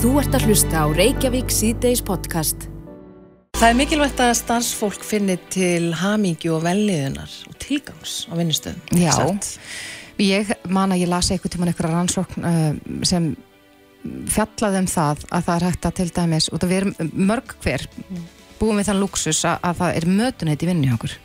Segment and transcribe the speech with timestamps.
[0.00, 2.62] Þú ert að hlusta á Reykjavík síðdeis podcast.
[3.58, 8.78] Það er mikilvægt að starfsfólk finni til hamingju og velliðunar og tilgangs á vinnustöðum.
[8.96, 9.50] Já, Satt.
[10.16, 13.28] ég man að ég lasi eitthvað tíman eitthvað rannsókn uh, sem
[14.32, 17.54] fjallaði um það að það er hægt að til dæmis, út af við erum mörg
[17.60, 17.84] hver
[18.56, 21.18] búum við þann luxus að, að það er mötunheit í vinnu hjá okkur.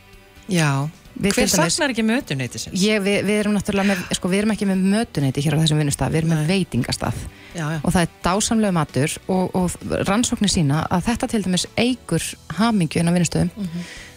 [0.52, 0.72] Já.
[0.84, 2.82] Við Hver saknar ekki mötuneyti sinns?
[2.84, 5.80] Ég, við, við erum náttúrulega með, sko við erum ekki með mötuneyti hér á þessum
[5.80, 7.22] vinnustaf, við erum með veitingastað
[7.56, 7.78] Já, já.
[7.80, 9.78] og það er dásamlega matur og, og
[10.10, 12.26] rannsóknir sína að þetta til dæmis eigur
[12.60, 13.70] hamingju inn á vinnustöðum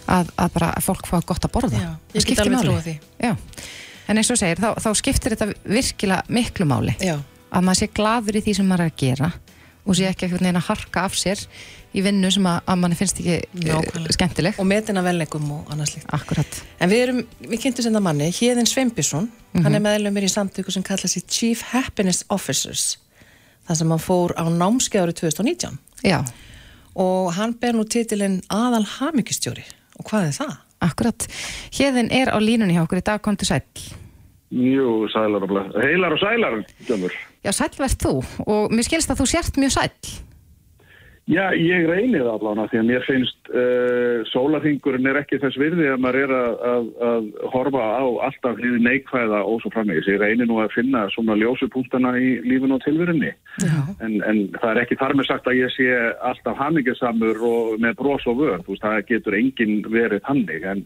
[0.08, 1.82] að, að bara að fólk fá gott að borða.
[1.84, 2.66] Já, ég get alveg máli.
[2.66, 2.96] trúið því.
[3.28, 3.32] Já,
[4.08, 7.14] en eins og segir, þá, þá skiptir þetta virkilega miklu máli Já.
[7.52, 9.30] að maður sé gladur í því sem maður er að gera
[9.88, 11.40] og sé ekki einhvern veginn að harka af sér
[11.96, 14.12] í vinnu sem að, að manni finnst ekki uh, Nákvæmlega.
[14.18, 14.58] skemmtileg.
[14.60, 16.10] Og metina velleikum og annað slíkt.
[16.12, 16.58] Akkurat.
[16.84, 19.62] En við erum, við kynntum senda manni, Híðin Sveinbjörnsson, Mhm.
[19.64, 22.98] hann er meðlumir í samtöku sem kalla sér Chief Happiness Officers,
[23.66, 26.20] það sem hann fór á námskeið árið 2019 Já,
[26.94, 29.64] og hann ber nú titilinn aðal hamingustjóri.
[29.98, 30.56] Og hvað er það?
[30.80, 31.24] akkurat.
[31.74, 33.64] Hérðin er á línunni hjá okkur í dag, komdu sæll.
[34.54, 35.72] Jú, sælar og blöð.
[35.82, 37.10] Heilar og sælar, dömur.
[37.44, 38.14] Já, sæll verð þú
[38.46, 40.16] og mér skilst að þú sért mjög sæll.
[41.28, 45.90] Já, ég reynir það allavega því að mér finnst uh, sólaþingurinn er ekki þess virði
[45.92, 50.08] að maður er að, að, að horfa á alltaf hlýði neikvæða og svo framvegis.
[50.08, 53.34] Ég reynir nú að finna svona ljósupunktana í lífinu og tilverunni.
[54.00, 55.90] En, en það er ekki þar með sagt að ég sé
[56.30, 58.64] alltaf hamingisamur og með bros og vörð.
[58.64, 60.64] Þú veist, það getur enginn verið hannig.
[60.72, 60.84] En,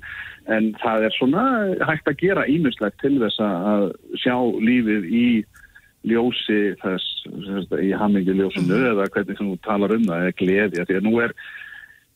[0.50, 1.46] en það er svona
[1.86, 3.92] hægt að gera ímislegt til þess að
[4.24, 5.26] sjá lífið í
[6.08, 10.98] ljósi þess, þess í hamingi ljósinu eða hvernig þú talar um það eða gleði, því
[10.98, 11.36] að nú er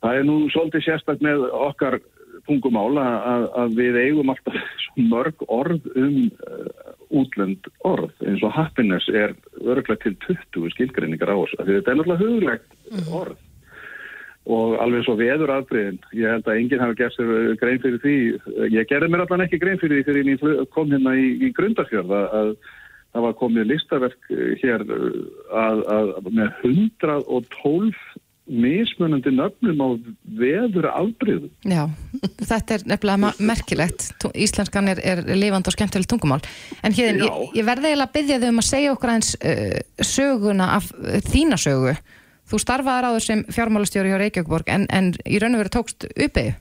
[0.02, 1.98] það er nú svolítið sérstakt með okkar
[2.46, 4.58] tungumál að, að, við eigum alltaf
[4.96, 11.36] mörg orð um uh, útlönd orð eins og happiness er örglega til 20 skilgreiningar á
[11.36, 13.42] af því þetta er náttúrulega huglegt orð.
[14.46, 18.18] Og alveg svo veður afbreyðin, ég held að enginn hafi gert sér grein fyrir því,
[18.76, 22.14] ég gerði mér allan ekki grein fyrir því fyrir ég kom hérna í, í Grundarfjörð
[22.14, 22.52] að, að
[23.16, 25.18] það var komið listaverk eh, hér eh,
[25.64, 28.06] að, að, með 112
[28.46, 29.88] mismunandi nöfnum á
[30.38, 31.48] veður afbreyðum.
[31.66, 31.88] Já,
[32.38, 34.06] þetta er nefnilega merkilegt.
[34.38, 36.38] Íslenskan er, er lifandi og skemmtilegt tungumál.
[36.86, 37.08] En Já.
[37.08, 37.24] ég,
[37.58, 41.18] ég verði eiginlega að byggja þau um að segja okkur eins uh, söguna af uh,
[41.26, 41.96] þína sögu.
[42.46, 46.54] Þú starfaðar áður sem fjármálastjóri hjá Reykjavíkborg en, en í raun og veru tókst uppeyju.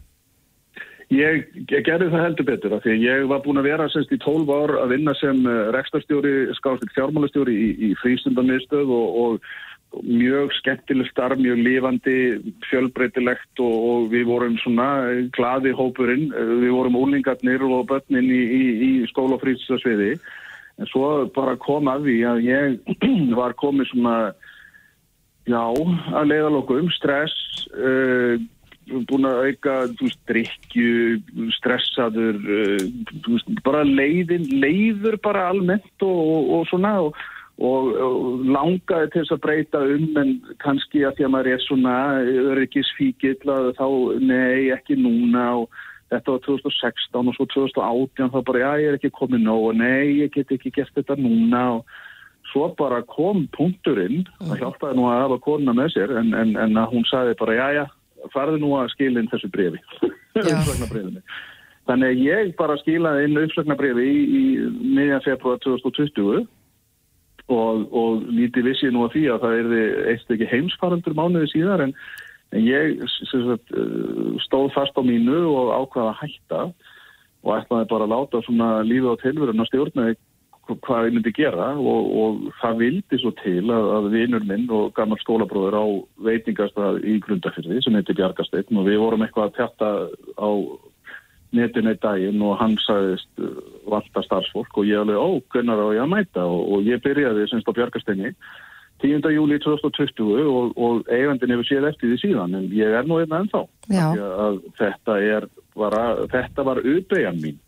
[1.13, 4.13] Ég, ég gerði það heldur betur af því að ég var búin að vera semst
[4.15, 10.01] í 12 ár að vinna sem uh, rekstarstjóri, skástilt fjármálastjóri í, í frístundamiðstöð og, og
[10.01, 12.17] mjög skemmtileg starf, mjög lifandi,
[12.69, 18.27] fjölbreytilegt og, og við vorum svona eh, glaði hópurinn, Eh, við vorum úlingarnir og börnin
[18.31, 20.15] í, í, í skóla og frístasviði
[20.75, 22.97] en svo bara kom að því að ég
[23.39, 24.17] var komið svona
[25.45, 27.35] Já, að leiðalokum, stress,
[27.77, 28.33] uh,
[29.09, 31.21] búin að auka, veist, drikju,
[31.57, 32.37] stressaður,
[33.23, 37.17] þú veist, bara leiðin, leiður bara almennt og, og, og svona og,
[37.57, 37.89] og,
[38.45, 41.97] langaði til þess að breyta um en kannski að því að maður er svona
[42.53, 43.87] öryggisfíkill að þá,
[44.21, 48.99] nei, ekki núna og þetta var 2016 og svo 2018 þá bara, já, ég er
[48.99, 51.95] ekki komið nóg og nei, ég get ekki gert þetta núna og
[52.51, 56.81] svo bara kom punkturinn og hjálpaði nú að hafa konuna með sér en, en, en
[56.91, 57.85] hún sagði bara, já, já,
[58.33, 59.81] farði nú að skila inn þessu brefi,
[60.39, 61.23] uppsögnabrefinni.
[61.85, 64.43] Þannig að ég bara skilaði inn uppsögnabrefi í, í
[64.97, 66.45] miðjan februar 2020
[67.53, 71.85] og, og lítið vissi nú að því að það erði eitt ekki heimsfaraldur mánuði síðar
[71.85, 71.93] en,
[72.55, 76.61] en ég sagt, eh, stóð fast á mínu og ákvaða að hætta
[77.45, 80.17] og ætlaði bara að láta svona lífið á tilverun að stjórna því
[80.65, 84.91] hvað ég myndi gera og, og það vildi svo til að, að vinur minn og
[84.97, 85.85] gammal skólabróður á
[86.25, 89.89] veitingastað í Grundafyrði sem heitir Bjargasteinn og við vorum eitthvað að tjata
[90.41, 90.49] á
[91.55, 93.51] netinu í daginn og hann sagðist uh,
[93.87, 96.47] valda starfsfólk og ég alveg, ó, gunnar á ég að mæta?
[96.49, 98.33] Og, og ég byrjaði semst á Bjargasteinni
[99.03, 99.21] 10.
[99.35, 103.43] júli 2020 og, og eigandin hefur séð eftir því síðan en ég er nú einna
[103.43, 103.65] ennþá.
[103.85, 107.59] Því að þetta er bara, þetta var uppeyjan mín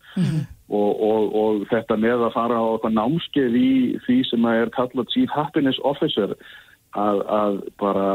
[0.68, 3.72] og, og, og þetta með að fara á eitthvað námskeið í
[4.04, 6.34] því sem að er kallað Chief Happiness Officer
[6.96, 8.08] að, að bara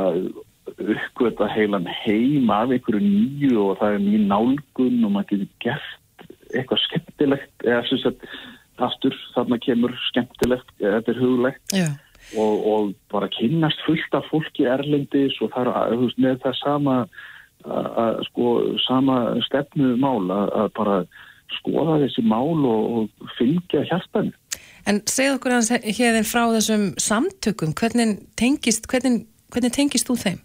[0.77, 6.27] uppgöta heilan heim af einhverju nýju og það er mjög nálgun og maður getur gert
[6.53, 8.25] eitthvað skemmtilegt eða sem sagt
[8.83, 11.77] aftur þarna kemur skemmtilegt eða þetta er hugulegt.
[12.39, 16.95] Og, og bara kynnast fullt af fólki erlendis og það er veist, með það sama
[17.03, 18.47] að, að, sko,
[18.85, 19.17] sama
[19.49, 20.97] stefnu mál að, að bara
[21.59, 24.33] skoða þessi mál og, og fylgja hjartan
[24.89, 29.23] En segð okkur hans hérðin frá þessum samtökum, hvernig tengist, hvernig,
[29.53, 30.41] hvernig tengist þú þeim?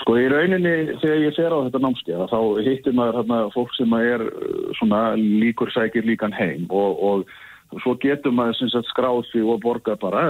[0.00, 3.96] Sko í rauninni þegar ég fer á þetta námskeið þá hittir maður hérna, fólk sem
[4.00, 4.24] er
[4.80, 10.24] svona líkur sækir líkan heim og, og svo getur maður skráð því og borga bara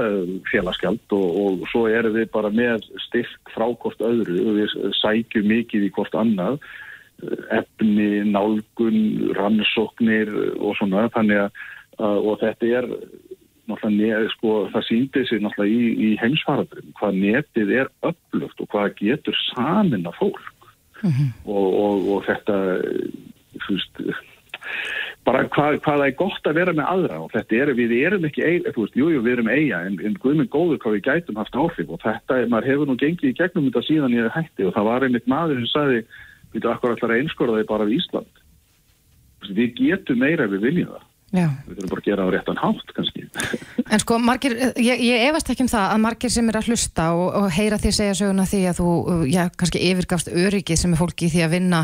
[0.50, 5.48] félagskjald og, og svo erum við bara með styrk frá hvort öðru og við sækjum
[5.54, 6.58] mikið í hvort annað
[7.54, 8.98] efni, nálgun,
[9.38, 11.62] rannsóknir og svona þannig að
[11.98, 12.88] og þetta er
[13.70, 18.96] náttúrulega, sko, það síndi sig náttúrulega í, í heimsfaradurum hvað netið er upplugt og hvað
[19.00, 20.68] getur samin að fólk
[21.02, 21.30] mm -hmm.
[21.46, 22.56] og, og, og þetta
[23.64, 24.02] þú veist
[25.24, 28.26] bara hvað, hvað það er gott að vera með aðra og þetta er, við erum
[28.28, 31.06] ekki eiga, þú veist, jújú, jú, við erum eiga en, en guðminn góður hvað við
[31.08, 34.68] gætum haft áhrif og þetta, maður hefur nú gengið í gegnum þetta síðan ég hætti
[34.68, 36.04] og það var einmitt maður sem sagði,
[36.54, 38.40] við veitum, akkur allar einskorðaði bara við Ísland
[39.50, 41.48] við getum meira ef við viljum það Já.
[41.66, 43.24] Við þurfum bara að gera á réttan hátt kannski.
[43.94, 47.08] En sko, margir, ég, ég efast ekki um það að margir sem er að hlusta
[47.14, 48.92] og, og heyra því segja söguna því að þú,
[49.28, 51.82] já, kannski yfirgafst öryggið sem er fólki því að vinna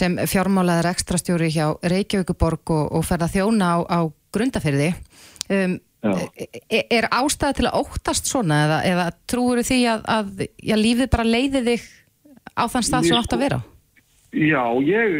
[0.00, 4.00] sem fjármálaðar ekstrastjóri hjá Reykjavíkuborg og, og ferða þjóna á, á
[4.34, 4.90] grundaferði.
[5.50, 5.76] Um,
[6.06, 11.12] er, er ástæða til að óttast svona eða, eða trúur því að, að já, lífið
[11.12, 11.88] bara leiði þig
[12.56, 13.62] á þann stað sem átt að vera á?
[14.30, 15.14] Já, ég,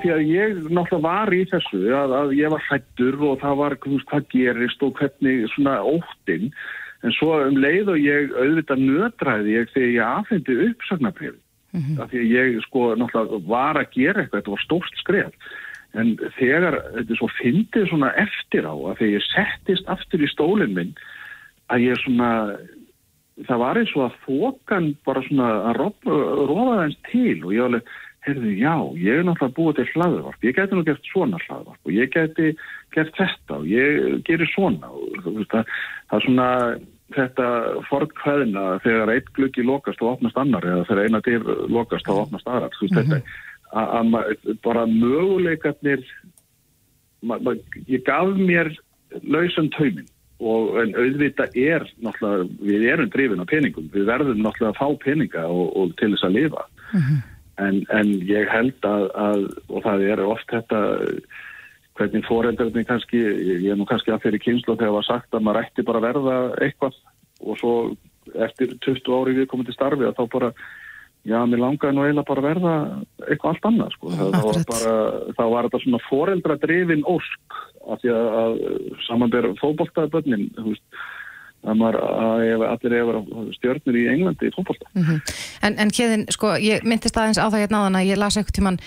[0.00, 3.74] því að ég náttúrulega var í þessu að, að ég var hættur og það var
[3.82, 6.46] veist, hvað gerist og hvernig svona óttinn.
[7.04, 11.98] En svo um leið og ég auðvitað nötræði ég þegar ég aðfendi uppsagnabriði mm -hmm.
[12.00, 15.50] af því að ég sko náttúrulega var að gera eitthvað, þetta var stórt skref.
[15.94, 20.72] En þegar þetta svo fyndið svona eftir á að þegar ég settist aftur í stólinn
[20.72, 20.96] minn
[21.68, 22.32] að ég svona
[23.44, 25.78] það var eins og að þokan bara svona að
[26.48, 27.94] róða þess til og ég alveg
[28.24, 31.92] heyrðu, já, ég er náttúrulega búið til hlaðvarp, ég geti nú gert svona hlaðvarp og
[31.92, 32.54] ég geti
[32.94, 35.72] gert þetta og ég gerir svona og það,
[36.08, 36.48] það er svona
[37.14, 37.48] þetta
[37.90, 42.48] forkvæðina þegar eitt glöggi lokast og opnast annar eða þegar eina dyr lokast og opnast
[42.48, 43.12] aðrar þú veist mm -hmm.
[43.12, 43.42] þetta
[43.74, 46.02] að bara möguleikarnir
[47.88, 48.72] ég gaf mér
[49.22, 50.08] lausan tauminn
[50.40, 55.04] og en auðvita er náttúrulega, við erum drifin á peningum, við verðum náttúrulega að fá
[55.04, 57.20] peninga og, og til þess að lifa mm -hmm.
[57.62, 60.80] En, en ég held að, að, og það er oft þetta,
[61.94, 65.60] hvernig foreldrarnir kannski, ég er nú kannski að fyrir kynslu þegar var sagt að maður
[65.62, 66.96] ætti bara verða eitthvað
[67.44, 67.74] og svo
[68.46, 70.50] eftir 20 ári við komum til starfi að þá bara,
[71.28, 72.74] já, mér langaði nú eiginlega bara verða
[73.28, 74.14] eitthvað allt annað, sko.
[74.14, 74.94] Það, það var bara,
[75.38, 78.56] þá var þetta svona foreldradrifin ósk af því að, að
[79.06, 81.04] samanbæra fókbóltaðabönnin, þú veist,
[81.64, 84.90] að maður, að allir hefur stjórnir í Englandi í fólkválta.
[84.94, 85.34] Mm -hmm.
[85.66, 88.58] En, en Kjeðin, sko, ég myndist aðeins á það hérna áðan að ég las eitthvað
[88.58, 88.80] tíman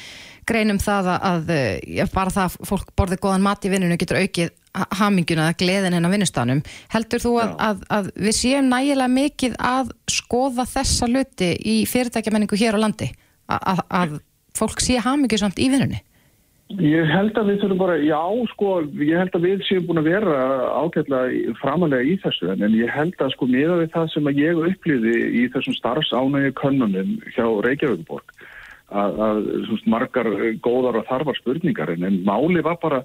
[0.47, 4.21] greinum það að, að eh, bara það að fólk borðið góðan mat í vinnunum getur
[4.21, 4.53] aukið
[4.97, 6.61] haminguna eða gleðin hennar vinnustanum.
[6.93, 12.59] Heldur þú að, að, að við séum nægilega mikið að skoða þessa luti í fyrirtækjamenningu
[12.59, 13.09] hér á landi?
[13.47, 14.19] Að
[14.57, 16.03] fólk sé hamingu samt í vinnunni?
[16.67, 18.19] Ég held að við þurfum bara, já
[18.51, 18.69] sko,
[18.99, 20.33] ég held að við séum búin að vera
[20.75, 24.59] ágætlega framalega í þessu en ég held að sko miða við það sem að ég
[24.73, 28.35] upplýði í þessum starfsánægi könnunum hjá Reykjavíkborg
[28.91, 30.31] að, að svona, margar
[30.67, 33.03] góðar og þarfar spurningar en, en máli var bara,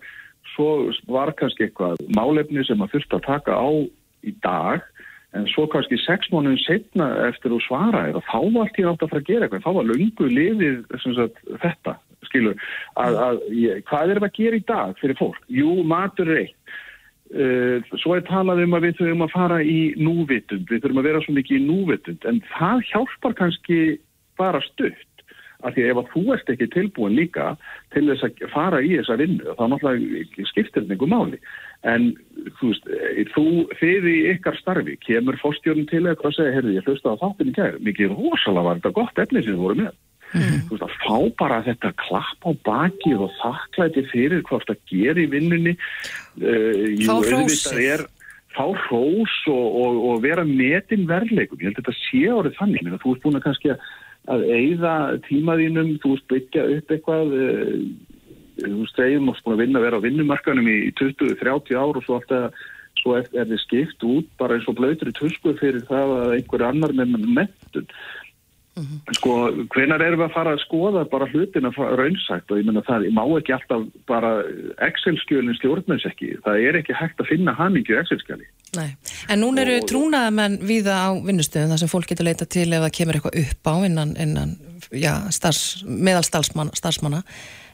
[0.56, 3.70] svo var kannski eitthvað málefni sem að þurft að taka á
[4.26, 4.82] í dag
[5.38, 9.06] en svo kannski sex mánuðin setna eftir þú svaraði og þá var allt í nátt
[9.06, 12.56] að fara að gera eitthvað, þá var lungu lifið sagt, þetta skilur,
[13.00, 13.44] að, að,
[13.88, 15.38] hvað er það að gera í dag fyrir fólk?
[15.52, 16.58] Jú, matur er eitt.
[17.32, 21.08] Uh, svo er talað um að við þurfum að fara í núvitund, við þurfum að
[21.08, 23.79] vera svo mikið í núvitund, en það hjálpar kannski
[24.41, 25.08] bara stutt.
[25.62, 27.44] Af því að ef að þú ert ekki tilbúin líka
[27.94, 31.38] til þess að fara í þessa vinnu, þá náttúrulega skiptir þetta einhver máli.
[31.86, 32.08] En
[32.58, 32.88] þú veist,
[33.32, 33.44] þú,
[33.79, 37.55] þið í ykkar starfi, kemur fórstjórn til eitthvað að segja, heyrðu, ég hlusta á þáttinni
[37.56, 39.94] kæri, mikið rosalega var þetta gott efni sem þú voru með.
[40.32, 40.62] Mm.
[40.69, 45.20] Þú veist að fá bara þetta klapp á bakið og þakklæti fyrir hvort það ger
[45.20, 48.06] í vinnunni uh, Fá hrósið
[48.53, 52.82] Fá hrós og, og, og vera metin verðleikum, ég held að þetta sé árið þannig,
[52.84, 53.70] Menni, þú ert búin að kannski
[54.32, 57.79] að eigða tímaðínum, þú ert byggja upp eitthvað uh,
[58.60, 62.20] þú þú ert búin að vinna að vera á vinnumarkanum í 20-30 ár og svo
[62.20, 62.65] alltaf
[63.01, 66.34] svo er, er þið skipt út bara eins og blöytur í tusku fyrir það að
[66.36, 67.89] einhver annar með mentun
[68.72, 69.14] Mm -hmm.
[69.14, 69.32] Sko,
[69.74, 73.08] hvenar erum við að fara að skoða bara hlutin að raunsætt og ég menna það,
[73.12, 74.31] má ekki alltaf bara
[74.86, 78.46] Excel-skjölinn stjórnmens ekki, það er ekki hægt að finna hamingju Excel-skjöli.
[78.76, 78.96] Nei,
[79.29, 79.88] en nún eru og...
[79.91, 83.69] trúnaðamenn viða á vinnustöðum þar sem fólk getur leita til ef það kemur eitthvað upp
[83.69, 84.56] á innan, innan
[84.88, 87.22] já, starfs, meðal starfsmanna.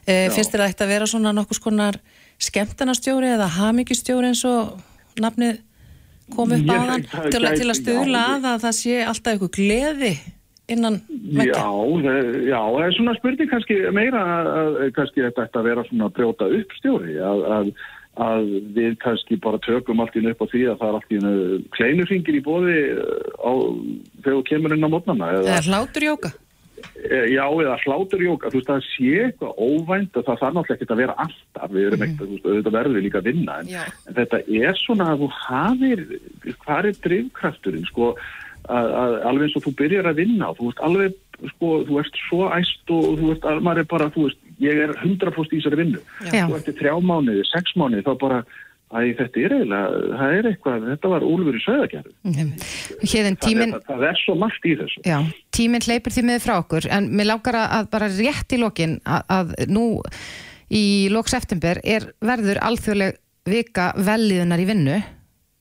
[0.03, 1.95] E, finnst þér að vera svona nokkus konar
[2.39, 4.81] skemmtarnastjóri eða hamingjustjóri eins og
[5.15, 5.61] nafnið
[6.35, 10.13] kom upp á þann til, að- stuðla að að það sé alltaf eitthvað gleði
[10.75, 11.61] innan Já, vekja.
[11.61, 14.23] það- já, það er svona spurning kannski meira
[14.55, 17.71] að, kannski þetta ætti að vera svona brjóta upp stjóri að, að,
[18.19, 21.19] að við kannski bara tökum allt í upp á því að það er allt í
[21.21, 22.77] einu kleinufingir í bóði
[23.39, 23.51] á,
[24.25, 26.31] þegar kemur inn á mótnana eða, Eða hlátur jóka.
[26.95, 30.93] e, já, eða hláturjóka, þú veist það sé eitthvað óvænt og það þarf náttúrulega ekki
[30.95, 33.81] að vera alltaf, við erum ekkert, veist, auðvitað verður við líka að vinna en, Já.
[34.07, 36.03] en þetta er svona að þú hafir
[36.63, 38.13] hvað er drivkrafturinn, sko
[38.67, 41.19] að, að alveg eins og þú byrjar að vinna þú veist alveg,
[41.53, 44.95] sko, þú ert svo æst og þú að maður er bara, þú veist ég er
[44.97, 46.43] 100% í þessari vinnu Já.
[46.49, 48.41] þú eftir þrjá mánuði, sex mánuði, þá bara
[48.89, 52.45] að þetta er eiginlega, það er eitthvað þetta var Úlfur í Söðagerðu
[53.11, 55.17] Hérðin tíminn það, það er svo margt í þessu Já,
[55.53, 59.21] tíminn hleypur því miður frá okkur en mér langar að, bara rétt í lokin að,
[59.35, 59.85] að nú
[60.73, 64.97] í lok september er verður alþjóðleg vika velliðunar í vinnu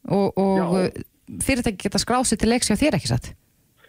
[0.09, 1.05] og, og.
[1.45, 3.33] Fyrirtæki geta skráð sér til leiks hjá þér ekki satt?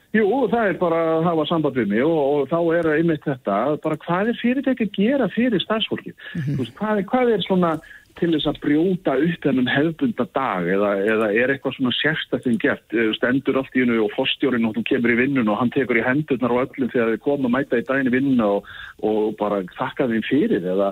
[0.10, 3.58] Jú, það er bara að hafa samband við mig og, og þá er einmitt þetta,
[3.84, 6.16] bara hvað er fyrirtæki að gera fyrir starfsfólki?
[6.34, 7.76] Mm veist, hvað, hvað er svona
[8.20, 12.90] til þess að brjóta upp þennan hefðbunda dag eða, eða er eitthvað svona sérstættin gert,
[12.90, 16.00] Eh, stendur allt í hennu og fórstjórin og þú kemur í vinnun og hann tekur
[16.00, 18.72] í hendurnar og öllum þegar þið koma að mæta í daginn í vinnuna og,
[19.06, 20.90] og bara þakka þeim fyrir eða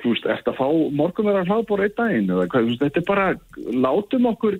[0.00, 0.68] þú veist, eftir að fá
[1.02, 3.26] morgunverðar hlaðbóra einn daginn eða hvað, þú veist, þetta er bara,
[3.84, 4.58] látum okkur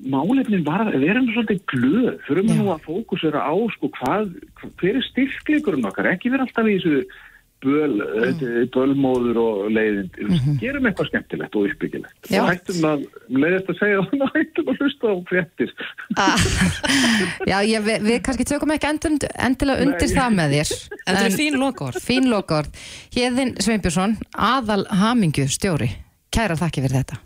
[0.00, 4.32] málefnin bara, við erum svolítið glöð, þurfum við nú að fókusera á sko hvað,
[4.80, 7.04] hver er styrkleikurinn okkar, ekki vera alltaf í þessu
[7.62, 8.70] böl, mm.
[8.74, 10.56] bölmóður og leiðind, mm -hmm.
[10.58, 12.16] gerum eitthvað skemmtilegt og uppbyggilegt.
[12.26, 12.40] Já.
[12.42, 15.74] Og hættum að, leiðist að segja það, hættum að hlusta á fréttir.
[17.50, 20.16] Já, ég, við, við kannski tökum ekki endur, endilega undir Nei.
[20.18, 20.72] það með þér
[21.06, 22.00] En þetta er fín lokaord.
[22.02, 22.82] Fín lokaord
[23.14, 25.92] Hérðin Sveinbjörnsson, aðal hamingju stjóri
[26.32, 27.22] Kæra þakki fyrir þetta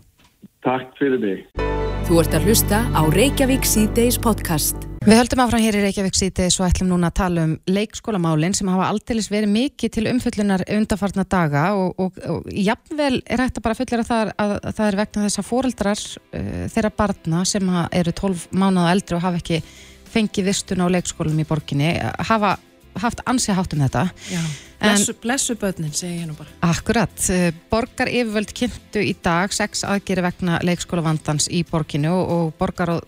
[0.67, 1.86] Takk fyrir mig.
[2.07, 4.85] Þú ert að hlusta á Reykjavík C-Days podcast.
[5.03, 8.69] Við höldum áfram hér í Reykjavík síðdeis og ætlum núna að tala um leikskólamálin sem
[8.71, 13.65] hafa aldeilis verið mikið til umfullunar undarfarna daga og, og, og jafnvel er hægt að
[13.65, 17.73] bara fullera það að, að það er vegna þess að fóreldrar uh, þeirra barna sem
[17.99, 19.59] eru 12 mánuða eldri og hafa ekki
[20.07, 21.91] fengið vistun á leikskólum í borginni
[22.31, 22.55] hafa
[23.03, 24.07] haft ansið hátt um þetta.
[24.31, 24.39] Já.
[24.77, 26.51] Blessu, blessu börnin, segi ég nú bara.
[26.67, 32.93] Akkurat, uh, borgar yfirvöld kynntu í dag sex aðgeri vegna leikskólavandans í borginu og, borgar
[32.97, 33.01] uh,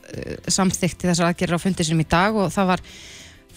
[0.50, 2.84] samþykti þessar aðgerir á fundi sinum í dag og það var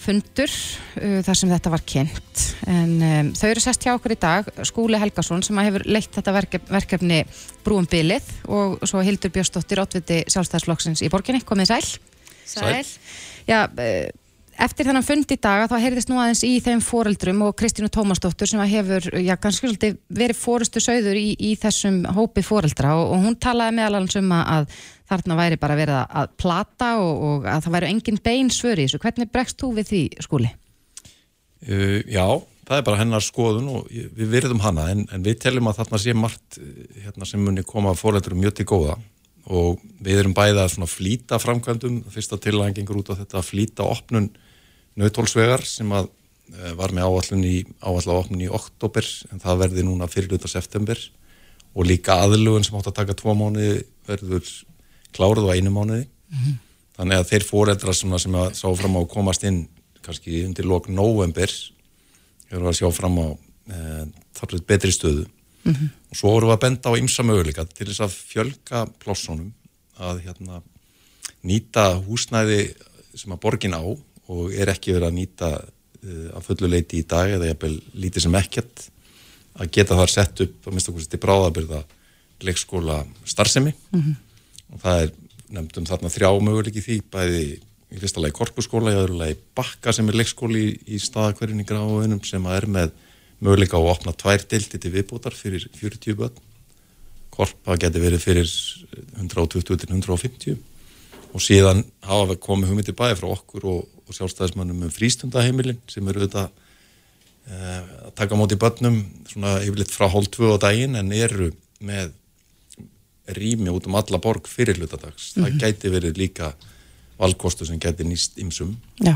[0.03, 2.45] fundur uh, þar sem þetta var kynnt.
[2.69, 6.37] En um, þau eru sest hjá okkur í dag Skúli Helgason sem hefur leitt þetta
[6.37, 7.21] verkef, verkefni
[7.65, 11.85] brúum bilið og svo Hildur Björnsdóttir, ótviti sjálfstæðsflokksins í borginni, komið sæl.
[12.53, 12.83] Sæl.
[13.49, 14.11] Já, uh,
[14.61, 17.89] eftir þennan fund í dag að þá heyrðist nú aðeins í þeim foreldrum og Kristínu
[17.93, 23.15] Tómasdóttur sem hefur, já, ganski svolítið verið fórustu sögður í, í þessum hópi foreldra og,
[23.15, 24.73] og hún talaði meðal alveg um að,
[25.11, 28.87] þarna væri bara verið að, plata og, og að það væri engin bein svör í
[28.87, 29.01] þessu.
[29.03, 30.51] Hvernig bregst þú við því, skúli?
[31.63, 32.25] Uh, já,
[32.67, 35.99] það er bara hennar skoðun og við virðum hana en, en við teljum að þarna
[36.03, 38.97] sé margt eh, hérna, sem muni koma fóreldurum mjög til góða
[39.43, 43.87] og við erum bæði að flýta framkvæmdum, fyrsta tilæðan gengur út á þetta að flýta
[43.87, 44.29] opnun
[44.99, 49.87] nautólsvegar sem að uh, var með áallun í, áallu opnun í oktober en það verði
[49.87, 50.99] núna fyrirluta september.
[51.73, 54.49] Og líka aðlugun sem átt að taka tvo mánuði verður
[55.15, 56.05] kláruð á einu mánuði.
[56.93, 59.63] Þannig að þeir fóreldrar sem, sem að sá fram á að komast inn
[60.03, 61.49] kannski undir lok november
[62.51, 63.77] við að sjá fram á e,
[64.37, 65.25] þar við betri stöðu.
[66.11, 69.53] Og svo vorum við að benda á ymsa möguleika til þess að fjölga plássunum
[69.97, 70.61] að hérna
[71.41, 72.73] nýta húsnæði
[73.15, 73.81] sem að borgin á
[74.31, 77.75] og er ekki verið að nýta uh, að fullu leiti í dag eða jafnvel
[78.05, 78.87] lítið sem ekkert
[79.53, 81.83] að geta þar sett upp okkur til bráðabyrða
[82.43, 83.73] leikskóla starfsemi.
[84.73, 85.11] Og það er
[85.53, 87.43] nefndum þarna þrjá möguleiki því bæði
[87.93, 92.23] í fyrsta lagi korpuskóla, í öðru lagi bakka sem er leikskóli í, í staðakverjunni gráðunum
[92.25, 92.95] sem er með
[93.43, 96.41] möguleika á að opna tvær deildi til viðbútar fyrir 40 börn.
[97.33, 98.49] Korpa geti verið fyrir
[99.21, 100.57] 120 til 150
[101.33, 106.09] og síðan hafa við komið hugmyndir bæði frá okkur og, og sjálfstæðismannum um frístundaheimilin sem
[106.11, 106.49] eru auðvitað
[107.49, 108.99] eh, að taka móti börnum
[109.31, 111.49] svona yfirleitt frá hálf tvö á daginn en eru
[111.83, 112.13] með
[113.33, 115.31] rými út um alla borg fyrir hlutadags.
[115.37, 116.51] Það gæti verið líka
[117.19, 118.75] valkostu sem gæti nýst ymsum.
[119.03, 119.15] Já,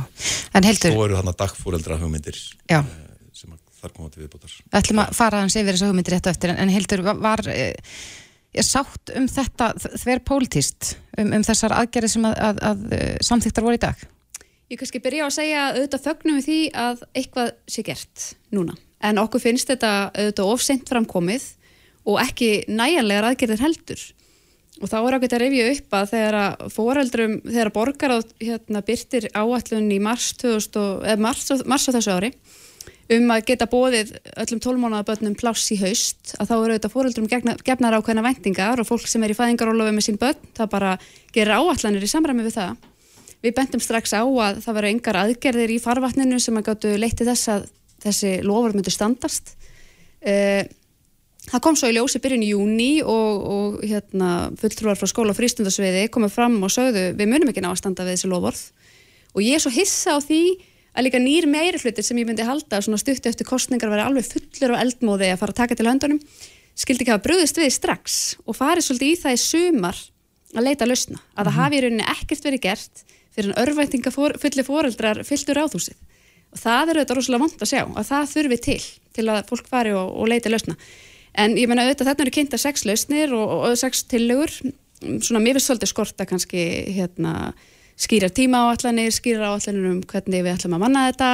[0.55, 2.37] en Hildur, Svo eru þarna dagfóreldra hugmyndir
[2.69, 2.79] Já.
[2.79, 4.53] eh, sem að þar koma til viðbútar.
[4.63, 7.75] við ætlum að fara hans yfir þessu hugmyndir rétt á eftir en, var, var e,
[8.65, 9.71] sátt um þetta
[10.01, 14.03] þver pólitíst um, um þessar aðgerði sem að, að, að e, samþyktar voru í dag?
[14.67, 18.25] Ég kannski byrja á að segja að auðvitað þögnum við því að eitthvað sé gert
[18.55, 18.75] núna.
[18.99, 21.47] En okkur finnst þetta auðvitað ofseint framkomið
[22.07, 24.05] og ekki næjanlegar aðgerðir heldur.
[24.77, 28.81] og þá er ákveðt að rifja upp að þegar að foreldrum, þegar borgar á hérna,
[28.85, 32.29] byrtir áallun í mars, 2000, eða mars, mars á þessu ári
[33.15, 37.97] um að geta bóðið öllum tólmánaðabönnum pláss í haust að þá eru auðvitað foreldrum gefnar
[37.97, 40.95] ákveðna vendingar og fólk sem er í fæðingarólofi með sín bönn það bara
[41.35, 42.73] gerir áallanir í samræmi við það.
[43.45, 47.27] Við bendum strax á að það veru engar aðgerðir í farvatninu sem að gáttu leitti
[47.27, 47.69] þess að
[48.03, 49.55] þessi lofur myndu standast.
[50.25, 50.65] Uh,
[51.47, 55.37] Það kom svo í ljósi byrjun í júni og, og hérna, fulltrúar frá skóla og
[55.37, 58.63] frístundasviði komið fram og sögðu við munum ekki ná að standa við þessi lofvorð
[59.31, 60.41] og ég er svo hissa á því
[60.97, 64.73] að líka nýr meiri hlutir sem ég myndi halda stutti eftir kostningar verið alveg fullur
[64.73, 66.21] og eldmóði að fara að taka til höndunum
[66.77, 69.99] skildi ekki hafa bröðist við strax og farið svolítið í það í sumar
[70.55, 71.61] að leita að lausna, að það mm -hmm.
[71.61, 73.03] hafi í rauninni ekkert verið gert
[73.35, 75.97] fyrir en örvæntinga for, fulli foreldrar fylltur áþúsið
[76.53, 79.67] og það er auðvitað rosalega vond að sjá að það þurfi til til að fólk
[79.67, 80.75] fari og, og leita lausna
[81.37, 84.53] en ég menna auðvitað þarna eru kynnta sex lausnir og, og, og sex tillögur
[85.21, 86.61] svona mér finnst svolítið skorta kannski
[86.95, 87.53] hérna,
[87.97, 91.31] skýrar tíma áallanir skýrar áallanir um hvernig við ætlum að manna þetta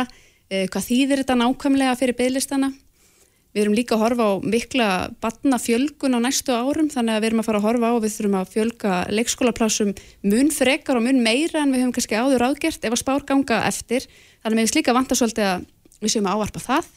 [0.49, 2.71] eh, hvað þýðir þetta nákvæmlega fyrir bygglistana
[3.53, 4.87] við erum líka að horfa á mikla
[5.21, 8.01] batna fjölgun á næstu árum þannig að við erum að fara að horfa á og
[8.01, 9.93] við þurfum að fjölga leikskólaplásum
[10.25, 13.61] mun frekar og mun meira en við höfum kannski áður áðgert ef að spár ganga
[13.69, 14.07] eftir.
[14.41, 15.67] Þannig að við slíka vanta svolítið að
[16.01, 16.89] við séum að áarpa það.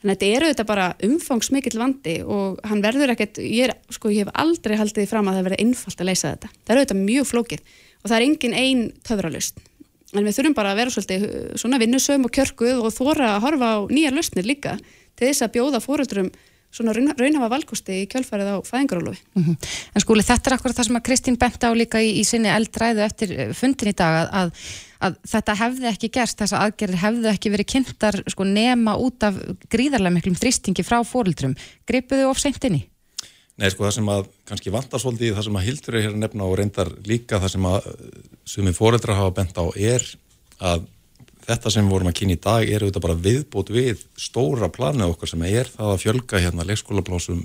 [0.00, 4.08] Þannig að þetta eru þetta bara umfangsmikill vandi og hann verður ekkert, ég, er, sko,
[4.08, 6.52] ég hef aldrei haldið fram að það verði einfalt að leysa þetta.
[6.64, 9.60] Það eru þetta mjög flókið og það er engin einn töfralust.
[10.10, 13.42] En við þurfum bara að vera svolítið uh, svona vinnusöm og kjörguð og þóra að
[13.46, 14.76] horfa á nýjar lustnir líka
[15.14, 16.30] til þess að bjóða fóröldurum
[16.70, 19.22] svona raunhafa valkosti í kjölfarið á fæðingarólufi.
[19.34, 19.56] Mm -hmm.
[19.94, 22.50] En skúli, þetta er akkurat það sem að Kristín bent á líka í, í sinni
[22.50, 24.52] eldræðu eftir uh, fundin í dag að,
[25.00, 29.22] að þetta hefði ekki gerst, þess að aðgerðir hefði ekki verið kynntar sko, nema út
[29.22, 29.34] af
[29.70, 31.54] gríðarlega miklum þrýstingi frá fórildrum.
[31.86, 32.82] Gripuðu of seint inn í?
[33.60, 36.22] Nei, sko það sem að kannski vantar svolítið það sem að Hildur er hér að
[36.22, 37.90] nefna og reyndar líka það sem að
[38.48, 40.06] sumið fórildra hafa bent á er
[40.60, 40.86] að
[41.44, 45.12] þetta sem við vorum að kynna í dag er auðvitað bara viðbót við stóra planið
[45.12, 47.44] okkar sem er það að fjölga hérna leikskólaplásum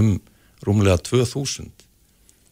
[0.00, 0.10] um
[0.64, 1.70] rúmulega 2000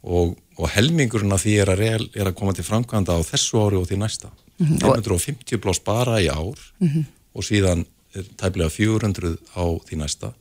[0.08, 3.60] og og helmingurinn af því er að, real, er að koma til framkvæmda á þessu
[3.62, 4.80] ári og því næsta mm -hmm.
[4.82, 7.04] 550 blóðs bara í ár mm -hmm.
[7.34, 10.32] og síðan er tæmlega 400 á því næsta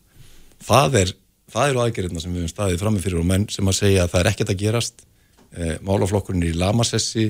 [0.60, 1.14] það er
[1.54, 4.22] það eru aðgerðina sem við hefum staðið framifyrir og menn sem að segja að það
[4.22, 7.28] er ekkert að gerast e, málaflokkurinn í lamasessi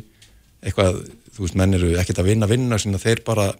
[0.65, 1.01] eitthvað,
[1.35, 3.51] þú veist, menn eru ekkert að vinna vinna, sem þeir bara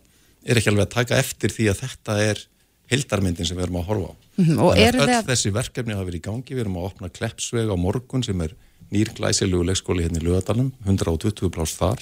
[0.48, 2.46] er ekki alveg að taka eftir því að þetta er
[2.92, 4.62] hildarmyndin sem við erum að horfa á mm -hmm.
[4.64, 5.28] og öll að...
[5.28, 8.56] þessi verkefni hafa verið í gangi, við erum að opna Kleppsveg á morgun sem er
[8.92, 12.00] nýr glæsilegu leikskóli hérna í Lugadalum, 120 pláss þar.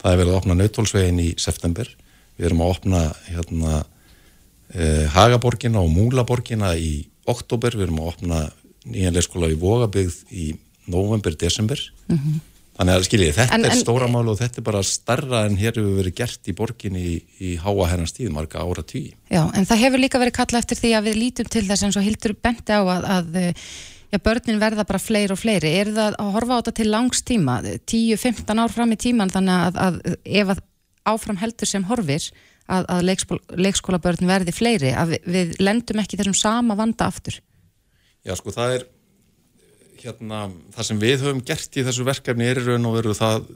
[0.00, 1.86] Það er verið að opna nautólsvegin í september.
[2.36, 3.84] Við erum að opna hérna,
[4.74, 7.76] eh, Hagaborgina og Múlaborgina í oktober.
[7.76, 8.44] Við erum að opna
[8.88, 10.46] nýjan leikskóla í Vogabygð í
[10.90, 11.82] november, desember.
[12.08, 12.40] Mm -hmm.
[12.80, 15.74] Þannig að skiljið, þetta en, er stóra mál og þetta er bara starra en hér
[15.76, 19.10] hefur verið gert í borginni í, í háa hennast tíð, marga ára tíu.
[19.28, 21.98] Já, en það hefur líka verið kallað eftir því að við lítum til þess eins
[22.00, 23.36] og Hildur benti á að, að
[24.08, 25.74] já, börnin verða bara fleiri og fleiri.
[25.76, 29.66] Er það að horfa á þetta til langs tíma, 10-15 ár fram í tíman, þannig
[29.68, 30.64] að, að ef að
[31.12, 32.30] áfram heldur sem horfir
[32.70, 33.04] að, að
[33.66, 37.40] leikskólabörn verði fleiri, að við, við lendum ekki þessum sama vanda aftur?
[38.26, 38.86] Já, sko, það er
[40.00, 43.50] hérna, það sem við höfum gert í þessu verkefni er í raun og veru það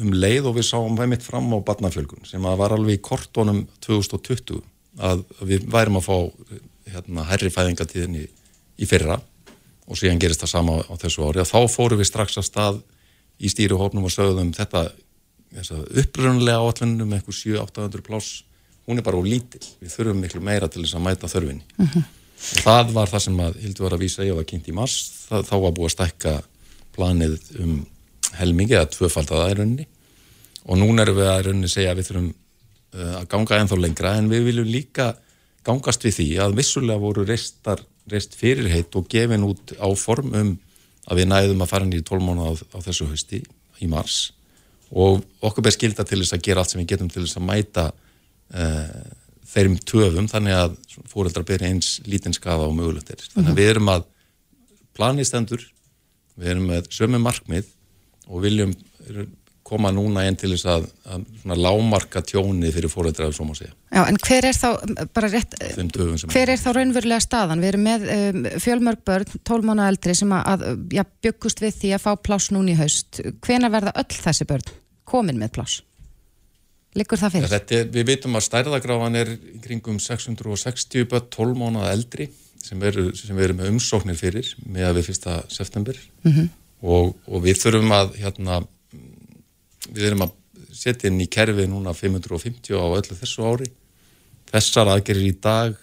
[0.00, 3.02] um leið og við sáum það mitt fram á barnafjölgun sem að var alveg í
[3.04, 4.62] kortónum 2020
[5.10, 6.16] að við værim að fá
[6.90, 8.24] hérna, herri fæðingatíðinni
[8.80, 9.18] í fyrra
[9.90, 12.80] og síðan gerist það sama á þessu ári og þá fórum við strax að stað
[13.40, 14.88] í stýruhófnum og sögðum þetta
[15.50, 18.44] upprunlega áallunum með eitthvað 7-800 pláss,
[18.90, 21.94] hún er bara úr lítil við þurfum miklu meira til þess að mæta þörfinni uh.
[21.94, 22.04] -huh.
[22.64, 24.98] það var það sem að Hildur var að vísa ég var kynnt í mars
[25.28, 26.34] það, þá var búið að stækka
[26.96, 27.74] planið um
[28.40, 29.86] helmingi eða tvöfaldaða í rauninni
[30.66, 34.16] og núna erum við að rauninni segja að við þurfum uh, að ganga ennþá lengra
[34.18, 35.14] en við viljum líka
[35.66, 40.52] gangast við því að vissulega voru reistar reist fyrirheit og gefin út á form um
[41.10, 43.42] að við næðum að fara nýri tólmána á, á þessu hausti
[43.80, 44.30] í mars
[44.90, 47.46] og okkur ber skilda til þess að gera allt sem við getum til þess að
[47.46, 47.84] mæta
[48.50, 50.78] þeirrim töfum þannig að
[51.10, 53.26] fóreldrar byrja eins lítinn skaða og mögulegt er.
[53.34, 54.06] Þannig að við erum að
[54.96, 55.66] planistendur,
[56.40, 57.70] við erum með sömu markmið
[58.30, 58.74] og viljum
[59.70, 63.70] koma núna einn til þess að, að lámarka tjóni fyrir fóröldræðu svo má segja.
[63.94, 64.68] Já, en hver er þá,
[65.14, 65.54] bara rétt,
[66.32, 67.62] hver er þá raunverulega staðan?
[67.62, 71.92] Við erum með um, fjölmörg börn, 12 mánu eldri sem að, já, byggust við því
[71.94, 73.22] að fá pláss núni í haust.
[73.46, 74.74] Hvena verða öll þessi börn
[75.10, 75.84] komin með pláss?
[76.98, 77.52] Liggur það fyrir?
[77.54, 82.98] Er, við vitum að stærðagráðan er kringum 660 börn, 12 mánu eldri sem við
[83.44, 86.00] erum með umsóknir fyrir með að við fyrsta september.
[86.26, 86.48] Mm
[86.80, 88.60] og, og við þurfum að hérna,
[89.90, 90.36] við erum að
[90.76, 93.68] setja inn í kerfi núna 550 á öllu þessu ári
[94.50, 95.76] þessar aðgerir í dag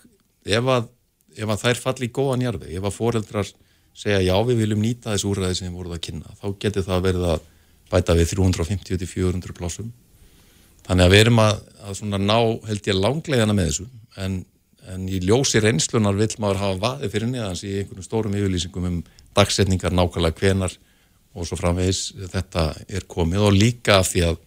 [0.48, 0.90] ef að,
[1.38, 3.52] ef að þær falli í góðan jarfi, ef að foreldrar
[3.98, 7.06] segja já við viljum nýta þessu úrræði sem við vorum að kynna, þá getur það
[7.08, 7.46] verið að
[7.92, 9.92] bæta við 350-400 plásum
[10.88, 13.88] þannig að við erum að, að ná held ég langlegana með þessu.
[14.24, 14.38] En,
[14.88, 19.02] en í ljósi reynslunar vil maður hafa vaði fyrir neðans í einhvern stórum yfirlýsingum um
[19.38, 20.78] dagsetningar nákvæmlega hvenar
[21.38, 22.14] og svo framvegis.
[22.32, 24.40] Þetta er komið og líka af því að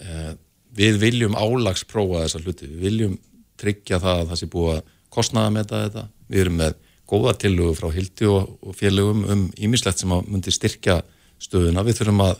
[0.00, 0.30] eh,
[0.76, 3.18] við viljum álagsprófa þessa hluti, við viljum
[3.60, 6.76] tryggja það að það sé búið að kostnaða með þetta, við erum með
[7.10, 11.00] góða tillögu frá Hildi og, og félögum um ímislegt sem að myndi styrkja
[11.42, 12.36] stöðuna, við þurfum að,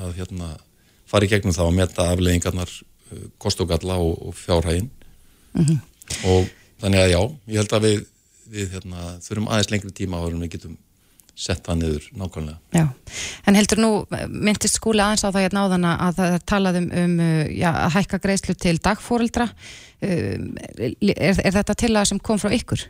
[0.00, 0.48] að hérna,
[1.14, 2.72] fara í gegnum það að meta afleggingarnar,
[3.10, 4.90] eh, kostugalla og, og fjárhægin
[5.54, 5.78] mm -hmm.
[6.30, 6.48] og
[6.82, 8.00] þannig að já, ég held að við,
[8.56, 10.76] við hérna, þurfum aðeins lengri tíma áður en við getum
[11.34, 12.58] sett það niður nákvæmlega.
[12.70, 12.86] Já,
[13.46, 13.90] en heldur nú,
[14.30, 17.14] myndist skúli aðeins á það hérna áðana að það talaðum um
[17.50, 22.54] já, að hækka greiðslu til dagfóreldra um, er, er þetta til að sem kom frá
[22.54, 22.86] ykkur?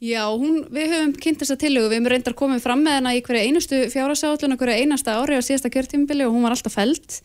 [0.00, 3.20] Já, hún, við höfum kynnt þessa tillögu, við höfum reyndar komið fram með hana í
[3.24, 7.18] hverja einustu fjárasállun og hverja einasta ári á síðasta kjörtímbili og hún var alltaf fælt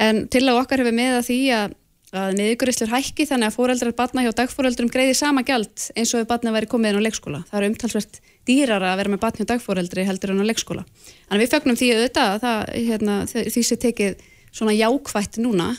[0.00, 1.78] en tillögu okkar hefur með að því að
[2.12, 6.28] að niðugurislur hækki þannig að fóreldrar batna hjá dagfóreldrum greiði sama gjald eins og ef
[6.28, 7.40] batna væri komið inn á leikskóla.
[7.48, 10.84] Það eru umtalsvert dýrara að vera með batni og dagfóreldri heldur en á leikskóla.
[11.30, 14.20] Þannig við fögnum því auðvitað að það, hérna, því sé tekið
[14.52, 15.70] svona jákvætt núna.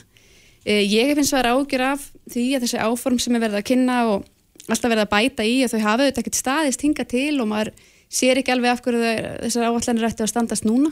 [0.66, 3.68] E, ég eins og verið ágjur af því að þessi áform sem er verið að
[3.70, 4.26] kynna og
[4.66, 7.74] alltaf verið að bæta í að þau hafa auðvitað ekkert staðist hinga til og maður
[8.10, 10.90] sér ekki alveg af hverju þessar áallanir ætti að standast núna.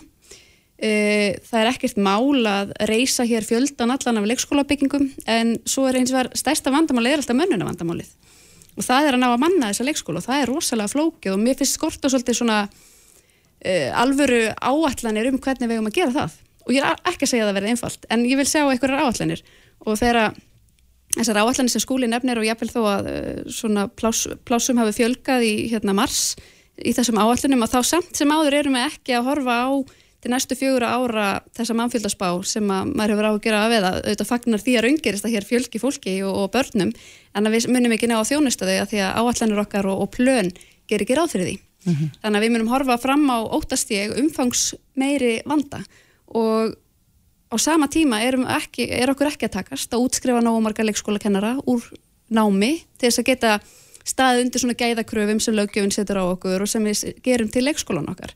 [0.82, 6.00] E, það er ekkert mál að reysa hér fjöldan allan af leikskólabyggingum en svo er
[6.00, 8.08] eins og verið stærsta vandamáli er alltaf mönnunavandamálið
[8.72, 11.42] og það er að ná að manna þessa leikskóla og það er rosalega flókið og
[11.42, 16.38] mér finnst skorta svolítið svona uh, alvöru áallanir um hvernig við hefum að gera það.
[16.62, 19.04] Og ég er ekki að segja að það verði einfalt en ég vil sjá einhverjar
[19.04, 19.44] áallanir
[19.82, 20.34] og þegar
[21.18, 24.96] þessar áallanir sem skúli nefnir og ég vil þó að uh, svona plás, plásum hafi
[25.02, 26.32] fjölgað í hérna mars
[26.80, 29.70] í þessum áallanum og þá samt sem áður erum við ekki að horfa á
[30.22, 34.62] til næstu fjögur ára þessa mannfjöldaspá sem að maður hefur á að veða auðvitað fagnar
[34.62, 36.92] því að raungerist að hér fjölgi fólki og, og börnum.
[37.34, 40.12] En við munum ekki ná að þjónusta þau að því að áallanir okkar og, og
[40.14, 40.52] plön
[40.90, 41.56] ger ekki ráð fyrir því.
[41.82, 42.10] Mm -hmm.
[42.22, 45.82] þannig að við munum horfa fram á óttasteg umfangs meiri vanda.
[46.30, 46.76] Og
[47.50, 51.82] á sama tíma ekki, er okkur ekki að takast að útskrifa náumarga leikskólakennara úr
[52.30, 53.60] námi til þess að geta
[54.04, 58.08] staðið undir svona gæðakröfum sem löggjöfinn setur á okkur og sem við gerum til leikskólan
[58.08, 58.32] okkar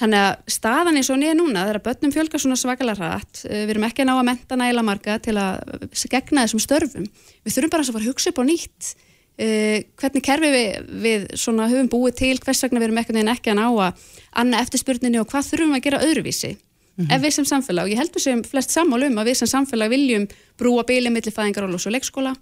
[0.00, 3.74] Þannig að staðan eins og niður núna, þegar börnum fjölgar svona svakalega hratt, eh, við
[3.74, 5.60] erum ekki að ná að menta næla marga til að
[6.08, 7.06] gegna þessum störfum.
[7.44, 8.94] Við þurfum bara að fara að hugsa upp á nýtt.
[9.40, 13.68] Uh, hvernig kerfi við, við höfum búið til, hvers vegna við erum ekki að ná
[13.72, 14.02] að
[14.36, 16.50] anna eftirspurninni og hvað þurfum að gera öðruvísi.
[16.50, 17.14] Mm -hmm.
[17.14, 19.88] Ef við sem samfélag, og ég heldur sem flest sammál um að við sem samfélag
[19.88, 22.36] viljum brúa bíli millir fæðingar og leikskóla,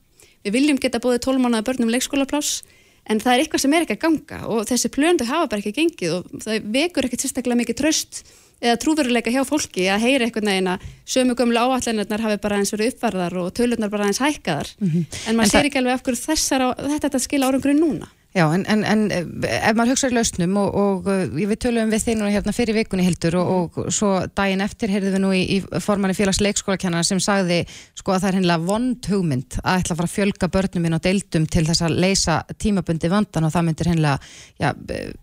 [0.45, 2.63] við viljum geta búið tólmánaða börnum leikskólapláss,
[3.09, 5.77] en það er eitthvað sem er ekki að ganga og þessi plöndu hafa bara ekki
[5.81, 8.23] gengið og það vekur ekkert sérstaklega mikið tröst
[8.59, 12.95] eða trúveruleika hjá fólki að heyra eitthvað neina sömu gömlu áallanirnar hafi bara eins verið
[12.95, 15.05] uppvarðar og tölurnar bara eins hækkaðar mm -hmm.
[15.29, 18.45] en maður sér ekki alveg af hverju þessar á, þetta, þetta skilja árangrun núna Já,
[18.53, 22.53] en, en, en ef maður hugsaður lausnum og, og við tölum við þeir nú hérna
[22.53, 26.43] fyrir vikunni hildur og, og svo daginn eftir heyrðum við nú í, í formanni félags
[26.45, 27.63] leikskólakennara sem sagði
[27.97, 30.99] sko að það er hennilega vond hugmynd að ætla að fara að fjölga börnum inn
[31.01, 34.21] á deildum til þess að leysa tímabundi vandan og það myndir hennilega
[34.61, 34.75] ja,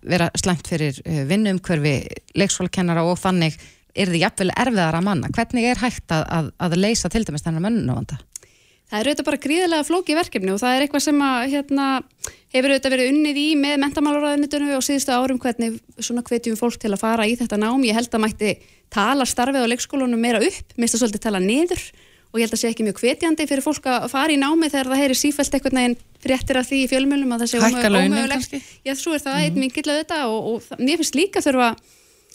[0.02, 1.96] vera slæmt fyrir eh, vinnumkverfi
[2.41, 3.62] leikskólakennara og þannig
[3.96, 5.30] er þið jafnvel erfiðar að manna.
[5.36, 8.18] Hvernig er hægt að, að, að leysa til dæmis þennan mönnunavanda?
[8.86, 11.86] Það er auðvitað bara gríðilega flóki verkefni og það er eitthvað sem að, hérna,
[12.54, 16.91] hefur auðvitað verið unnið í með mentamálaráðunitunum og síðustu árum hvernig svona hvetjum fólk til
[16.93, 17.82] að fara í þetta nám.
[17.88, 18.52] Ég held að mætti
[18.93, 21.82] tala starfið á leikskólunum meira upp, mista svolítið tala niður
[22.30, 24.91] og ég held að sé ekki mjög hvetjandi fyrir fólk að fara í námi þegar
[24.91, 28.58] það heyri sífælt eitthvað neginn fréttir af því í fjölmjölum að það sé ómögulegt.
[28.86, 29.45] Já, svo er það mm -hmm.
[29.45, 31.69] einn mingill að þetta og, og mér finnst líka þurfa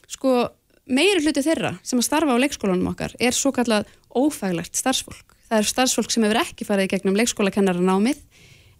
[0.08, 0.48] sko,
[0.86, 5.58] meiri hluti þeirra sem að starfa á leikskólanum okkar er svo kallað ófæglegt starfsfólk það
[5.58, 8.22] er starfsfólk sem hefur ekki farið í gegnum leikskólakennarannámið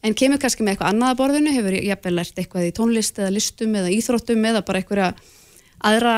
[0.07, 3.35] en kemur kannski með eitthvað annað að borðinu, hefur jafnvel lært eitthvað í tónlist eða
[3.35, 5.23] listum eða íþróttum eða bara eitthvað
[5.91, 6.15] aðra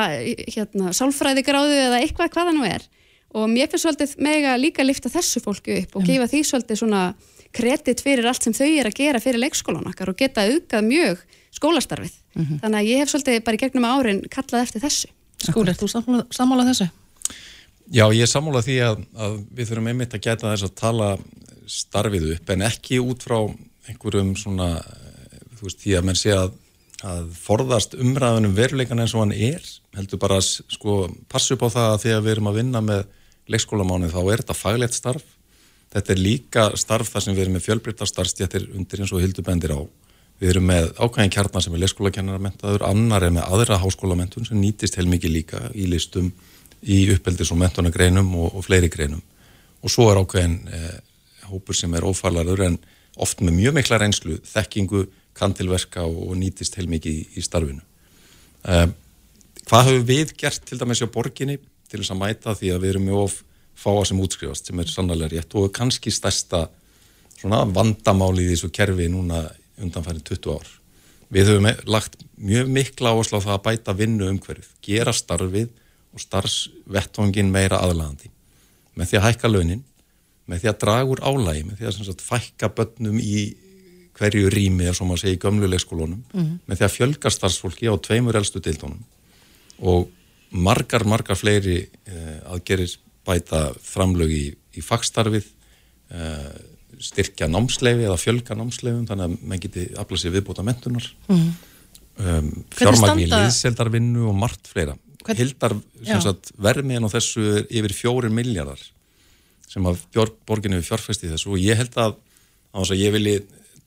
[0.53, 2.85] hérna, sálfræðigráðu eða eitthvað hvaða nú er
[3.33, 7.03] og mér finnst svolítið mega líka lifta þessu fólku upp og gefa því svolítið svona
[7.53, 11.23] kredit fyrir allt sem þau er að gera fyrir leikskólan okkar og geta aukað mjög
[11.53, 12.13] skólastarfið.
[12.33, 12.59] Mm -hmm.
[12.61, 15.07] Þannig að ég hef svolítið bara í gegnum árin kallað eftir þessu.
[15.43, 15.87] Skúli, er þú
[16.31, 16.89] sammálað þessu?
[17.91, 21.09] Já, ég er sammálað því að, að við þurfum einmitt að geta þess að tala
[21.67, 23.37] starfið upp en ekki út frá
[23.89, 24.69] einhverjum svona,
[25.57, 26.53] þú veist, því að menn sé að
[27.03, 29.63] að forðast umræðunum veruleikan eins og hann er
[29.97, 30.97] heldur bara að sko
[31.31, 33.01] passu upp á það að því að við erum að vinna með
[33.51, 35.25] leikskólamáni þá er þetta faglegt starf.
[35.93, 39.81] Þetta er líka starf þar sem við erum með fjölbryttastarfstjættir undir eins og hildubendir á.
[40.41, 44.97] Við erum með ákvæðin kjarnar sem er leikskólakennarmentaður annar er með aðra háskólamentun sem nýtist
[44.97, 46.31] heil mikið líka í listum
[46.83, 49.21] í uppeldis og mentunagreinum og, og fleiri greinum
[49.83, 50.97] og svo er ákvæðin eh,
[51.51, 52.77] hópur sem er ófarlarður en
[53.21, 55.05] oft með mjög mikla reynslu, þekkingu
[55.37, 57.81] kantilverka og nýtist heilmikið í, í starfinu.
[58.63, 58.93] Um,
[59.67, 61.57] hvað höfum við gert til dæmis á borginni
[61.91, 63.35] til þess að mæta því að við erum mjög of
[63.83, 66.67] fáa sem útskrifast sem er sannlega rétt og kannski stærsta
[67.43, 69.43] vandamáli í þessu kerfi núna
[69.81, 70.69] undanfærin 20 ár.
[71.33, 75.71] Við höfum lagt mjög mikla áherslu á það að bæta vinnu umhverfið, gera starfið
[76.13, 78.29] og starfsvettvangin meira aðlagandi
[78.93, 79.83] með því að hækka launin,
[80.45, 83.37] með því að draga úr álægi, með því að sagt, fækka börnum í
[84.13, 86.59] hverju rými er svo maður segja í gömlu leikskólunum mm -hmm.
[86.67, 89.01] með því að fjölga starfsfólki á tveimur elstu deildónum
[89.79, 90.11] og
[90.51, 92.93] margar, margar fleiri eh, aðgerir
[93.25, 94.45] bæta framlög í,
[94.77, 95.47] í fagstarfið
[96.13, 96.53] eh,
[97.01, 101.53] styrkja námsleifi eða fjölga námsleifum þannig að maður geti aflað sér viðbúta mentunar mm -hmm.
[102.27, 104.95] um, fjármagn í liðseldarvinnu og margt fleira.
[105.31, 105.75] Hildar
[106.57, 108.81] vermiðan á þessu yfir fjóri miljardar
[109.69, 110.01] sem að
[110.45, 112.17] borginu við fjárfæsti þessu og ég held að,
[112.73, 113.37] að ég vilji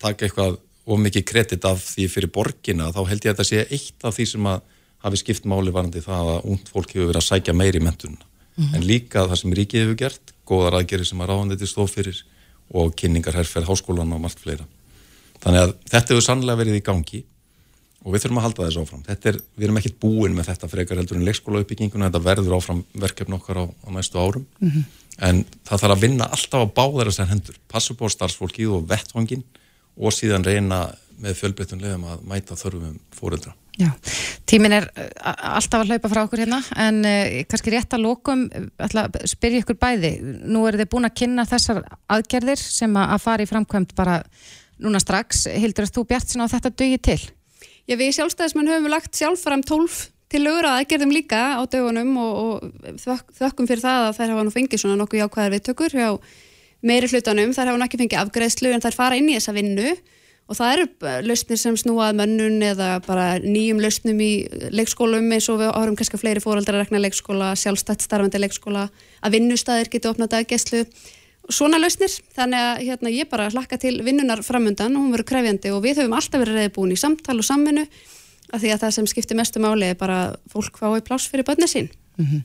[0.03, 3.66] taka eitthvað of mikið kredit af því fyrir borgina þá held ég að þetta sé
[3.75, 4.64] eitt af því sem að
[5.07, 8.64] hafi skipt máli varandi það að ungd fólk hefur verið að sækja meiri mentuna mm
[8.64, 8.75] -hmm.
[8.77, 12.22] en líka það sem ríkið hefur gert góðar aðgerið sem að ráðanditi stóð fyrir
[12.75, 14.66] og kynningar herrferð háskólan og margt fleira.
[15.42, 17.22] Þannig að þetta hefur sannlega verið í gangi
[18.07, 19.03] og við þurfum að halda þessu áfram.
[19.11, 22.85] Er, við erum ekkert búin með þetta frekar heldur en leikskóla uppbygginguna, þetta verður áfram
[23.03, 24.47] verkefn okkar á, á næstu árum.
[24.61, 24.85] Mm -hmm.
[25.29, 29.42] en það þarf að vinna alltaf á báðar þessar hendur, passu på starfsfólkið og vettvangin
[29.97, 30.87] og síðan reyna
[31.19, 33.55] með fjölbreyttunlegum að mæta þörfum fóreldra.
[33.77, 33.90] Já,
[34.49, 38.47] tímin er uh, alltaf að hlaupa frá okkur hérna en uh, kannski rétt að lókum
[39.29, 40.12] spyrja ykkur bæði,
[40.47, 44.23] nú eru þið búin að kynna þessar aðgerðir sem að fara í framkvæmt bara
[44.81, 45.47] núna strax.
[45.49, 47.21] Hildur, þú bjart sinna á þetta dögi til?
[47.87, 52.99] Já, við sjálfstæðismenn höfum lagt sjálffram tólf til auðra aðgerðum líka á dögunum og, og
[53.38, 56.09] þökkum fyrir það að þær hafa nú fengið svona nokkuð jákvæðar viðtökur hjá
[56.87, 59.92] meiri hlutanum, þær hafa náttúrulega ekki fengið afgreðslu en þær fara inn í þessa vinnu
[60.46, 64.33] og það eru lausnir sem snúað mönnun eða bara nýjum lausnum í
[64.75, 68.87] leikskólum eins og við árum kannski fleiri fóraldar að rekna leikskóla, sjálfstætt starfandi leikskóla,
[69.22, 70.85] að vinnustæðir geti opnað daggæslu,
[71.52, 75.72] svona lausnir þannig að hérna, ég bara hlakka til vinnunar framöndan og hún verður krefjandi
[75.74, 77.87] og við höfum alltaf verið reyði búin í samtal og samvinnu
[78.52, 80.20] af því að það sem skiptir mestu máli er bara
[80.52, 82.42] fólk fái pláss fyrir börni sín mm -hmm.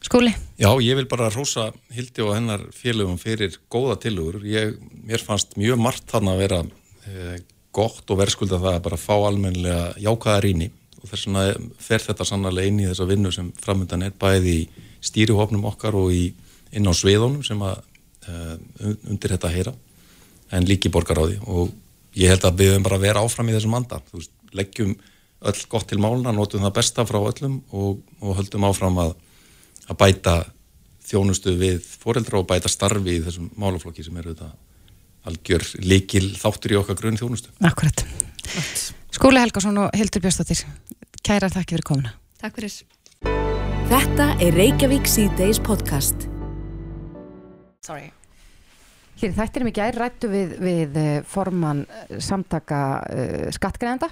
[0.00, 0.32] Skúli?
[0.56, 4.40] Já, ég vil bara rosa Hildi og hennar félögum fyrir góða tilugur.
[4.48, 6.60] Ég, mér fannst mjög margt þarna að vera
[7.06, 10.70] eh, gott og verðskulda það að bara fá almenlega jákaða rýni
[11.02, 11.44] og þess vegna
[11.78, 16.14] fer þetta sannarlega inn í þessa vinnu sem framöndan er bæði í stýrihofnum okkar og
[16.16, 16.32] í,
[16.72, 17.84] inn á sviðunum sem að
[18.28, 19.72] undir þetta heyra
[20.50, 21.72] en líki borgar á því og
[22.18, 24.00] ég held að við höfum bara að vera áfram í þessum manda.
[24.12, 24.96] Veist, leggjum
[25.40, 29.14] öll gott til máluna, notum það besta frá öllum og, og höldum áfram að
[29.90, 30.34] að bæta
[31.10, 34.50] þjónustu við foreldra og bæta starfi í þessum málaflokki sem eru þetta
[35.30, 37.52] algjör likil þáttur í okkar grunn þjónustu.
[37.66, 38.04] Akkurat.
[39.10, 40.64] Skúli Helgarsson og Hildur Björnstóttir,
[41.26, 42.14] kæra þakki fyrir komuna.
[42.40, 42.78] Takk fyrir.
[43.90, 46.30] Þetta er Reykjavík C-Days podcast.
[47.80, 48.10] Sorry.
[49.20, 54.10] Hér þættir mikið ær rættu við, við eh, forman eh, samtaka uh, skattgreðenda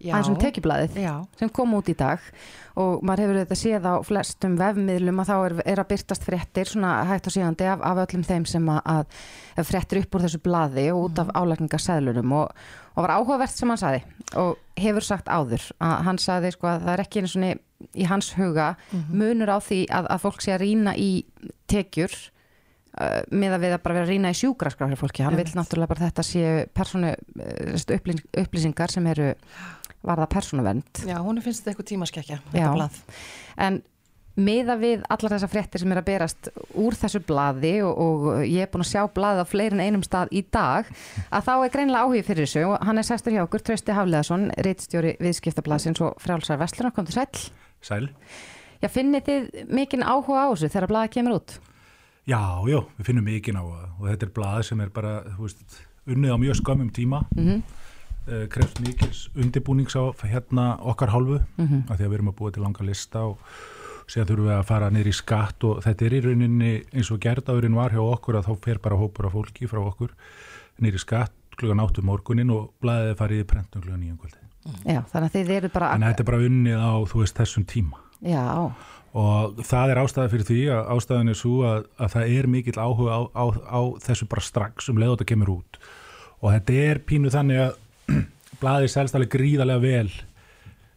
[0.00, 0.96] aðeins um tekjublaðið
[1.38, 2.22] sem kom út í dag
[2.80, 6.70] og maður hefur þetta séð á flestum vefmiðlum að þá er, er að byrtast fréttir
[6.70, 9.06] svona hægt og síðandi af, af öllum þeim sem að,
[9.54, 11.38] að fréttir upp úr þessu blaði og út af mm.
[11.38, 12.66] álækningarsæðlunum og,
[12.96, 14.02] og var áhugavert sem hann saði
[14.42, 17.54] og hefur sagt áður að hann saði sko að það er ekki einu svona
[17.92, 19.22] í hans huga mm -hmm.
[19.22, 21.12] munur á því að, að fólk sé að rína í
[21.70, 22.14] tekjur
[23.00, 25.46] uh, með að við að bara vera að rína í sjúgraskrar fyrir fólki, hann vil
[25.56, 29.32] náttúrulega bara þetta séu persónu uh, upplýsingar sem eru
[30.02, 31.06] varða persónuvernd.
[31.06, 33.00] Já, hún finnst þetta eitthvað tímaskekkja, þetta blað.
[33.62, 33.82] En
[34.40, 36.48] miða við allar þessar fréttir sem er að berast
[36.80, 40.32] úr þessu blaði og, og ég er búin að sjá blaði á fleirin einum stað
[40.32, 40.88] í dag
[41.28, 44.48] að þá er greinlega áhugið fyrir þessu og hann er sæstur hjá okkur, Trausti Hafleðarsson
[44.64, 47.28] reittstjóri viðskiptablasins og frjálsar Vestlunar, kom til sæl.
[47.84, 48.08] Sæl.
[48.82, 51.58] Já, finnir þið mikinn áhuga á þessu þegar blaði kemur út?
[52.26, 55.80] Já, já, við finnum mikinn áhuga og þetta er blaði sem er bara, þú veist,
[56.06, 57.24] unnið á mjög skamum tíma.
[57.36, 57.62] Mm -hmm
[58.28, 61.90] uh, krefst mikils undibúnings á hérna okkar hálfu mm -hmm.
[61.90, 63.38] af því að við erum að búa til langa lista og
[64.06, 67.20] síðan þurfum við að fara niður í skatt og þetta er í rauninni eins og
[67.20, 70.10] gerðaðurinn var hjá okkur að þá fer bara hópur af fólki frá okkur
[70.78, 74.38] niður í skatt klugan áttu morgunin og blæðið farið í prentum klugan nýjum kvöldi
[74.86, 77.36] Já, þannig að þið eru bara Þannig að þetta er bara unnið á, þú veist,
[77.36, 77.98] þessum tíma.
[78.22, 78.72] Já,
[79.12, 82.78] Og það er ástæða fyrir því að ástæðan er svo að, að það er mikill
[82.80, 85.80] áhuga á, á, á þessu bara strax um leið og þetta kemur út.
[86.40, 87.74] Og þetta er pínu þannig að
[88.62, 90.12] blaðið selst alveg gríðarlega vel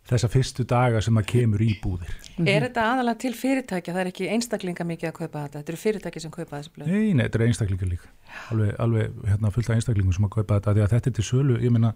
[0.05, 2.13] þessa fyrstu daga sem það kemur í búðir.
[2.45, 3.93] Er þetta aðalega til fyrirtækja?
[3.95, 5.61] Það er ekki einstaklinga mikið að kaupa þetta.
[5.61, 6.91] Þetta eru fyrirtæki sem kaupa þessi blöð.
[6.91, 8.11] Nei, nei, þetta er einstaklingar líka.
[8.53, 10.75] Alveg, alveg hérna, fullt af einstaklingum sem að kaupa þetta.
[10.75, 11.93] Því að þetta er til sölu, ég meina,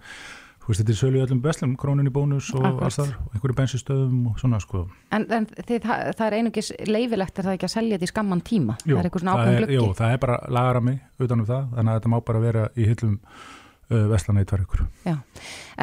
[0.70, 2.84] veist, þetta er sölu í öllum beslum, krónunni bónus og Akkurat.
[2.88, 4.84] alls þar, einhverju bensinstöðum og svona, sko.
[5.16, 8.12] en, en þið, það, það er einungis leifilegt er það ekki að selja þetta í
[8.14, 11.50] skamman tíma Jú, það er eitthvað svona ákveðin er- Jú, það er bara lagarami utanum
[11.50, 13.16] það, þannig að þetta má bara vera í hillum
[13.90, 14.86] uh, veslana í tvær ykkur.
[15.10, 15.16] Já.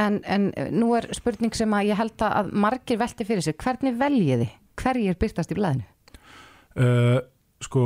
[0.06, 3.98] En, en nú er spurning sem að ég held að margir velti fyrir sér hvernig
[3.98, 5.86] veljiði, hverjir byrtast í blæðinu
[6.76, 7.22] Uh,
[7.64, 7.82] sko,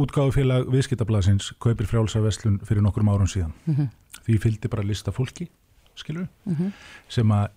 [0.00, 3.54] útgáðufélag viðskiptablasins kaupir frjálsa veslun fyrir nokkrum árum síðan.
[4.26, 5.48] Því fylgdi bara lista fólki,
[5.98, 6.28] skilur,
[7.08, 7.48] sem að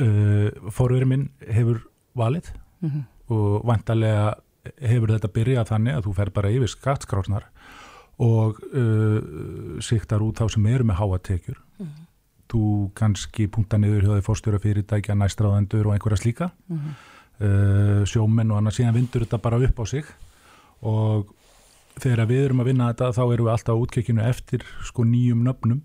[0.00, 1.82] uh, forverið minn hefur
[2.18, 2.52] valið
[3.30, 4.34] og vantarlega
[4.80, 7.46] hefur þetta byrjað þannig að þú fer bara yfir skattskrásnar
[8.20, 11.58] og uh, siktar út þá sem eru með háatekjur.
[12.50, 16.50] Þú kannski punkta niður hjá því fórstjóra fyrirtækja, næstráðendur og einhverja slíka.
[17.40, 18.80] Uh, sjómenn og annað.
[18.80, 20.04] Síðan vindur þetta bara upp á sig
[20.82, 21.30] og
[22.00, 25.44] þegar við erum að vinna þetta þá erum við alltaf á útkekinu eftir sko nýjum
[25.46, 25.80] nöfnum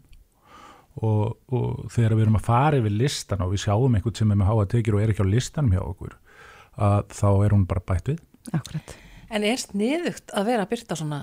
[1.04, 4.40] og, og þegar við erum að fara yfir listan og við sjáum einhvern sem er
[4.40, 6.16] með háa tekjur og er ekki á listanum hjá okkur
[6.76, 8.22] að þá er hún bara bætt við.
[8.56, 8.96] Akkurat.
[9.36, 11.22] En er sniðugt að vera að byrta svona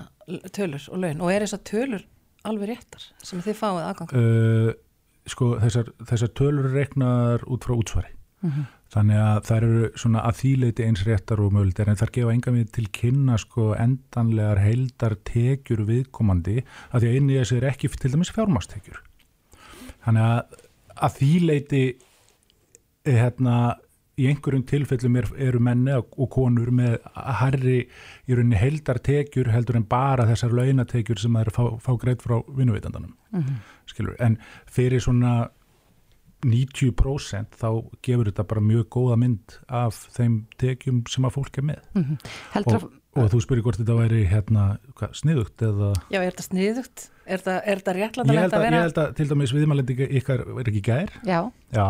[0.53, 1.21] tölur og laun?
[1.23, 2.03] Og er þessar tölur
[2.43, 4.13] alveg réttar sem þið fáið aðgang?
[4.19, 4.73] uh,
[5.29, 8.11] sko þessar, þessar tölur reiknaðar út frá útsvari.
[8.91, 12.51] Þannig að það eru svona að þýleiti eins réttar og mögulegur en það gefa enga
[12.53, 16.57] við til kynna sko endanlegar heildar tekjur viðkomandi
[16.91, 18.99] að því að inni þessi er ekki til dæmis fjármastekjur
[20.05, 20.59] þannig að
[21.03, 21.83] að þýleiti
[23.07, 23.55] hérna
[24.13, 26.99] í einhverjum tilfellum er, eru menni og konur með
[27.39, 31.91] harri í rauninni heildar tekjur heldur en bara þessar launatekjur sem það er fá, fá
[32.01, 33.15] greitt frá vinnuveitandanum
[33.89, 34.37] skilur, en
[34.69, 35.49] fyrir svona
[36.43, 37.69] 90% þá
[38.05, 41.85] gefur þetta bara mjög góða mynd af þeim tekjum sem að fólk er með.
[42.51, 44.65] Heldur og, og þú spyrir hvort þetta væri hérna,
[45.15, 45.93] sniðugt eða?
[46.11, 47.05] Já, er þetta sniðugt?
[47.25, 47.39] Er
[47.95, 48.77] ég réttlætanlegt að að, vera?
[48.77, 51.11] ég held að til dæmis viðmælindi ykkar er ekki gær.
[51.23, 51.39] Já,
[51.71, 51.85] já,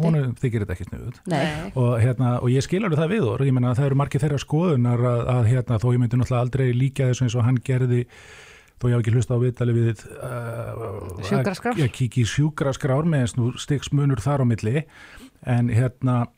[0.00, 1.18] hún er- þykir þetta ekki sniðugt.
[1.28, 4.22] Nei, og, hérna, og ég skilur það við og ég menna að það eru margir
[4.24, 7.60] þeirra skoðunar að, að hérna, þó ég myndi náttúrulega aldrei líka þessu eins og hann
[7.68, 8.00] gerði
[8.78, 11.74] þó ég haf ekki hlusta á viðtali við uh, Sjúkraskrár?
[11.74, 14.84] að- Ég kík í sjúkraskrár með eins nú stigsmunur þar á milli.
[15.44, 16.28] En hérna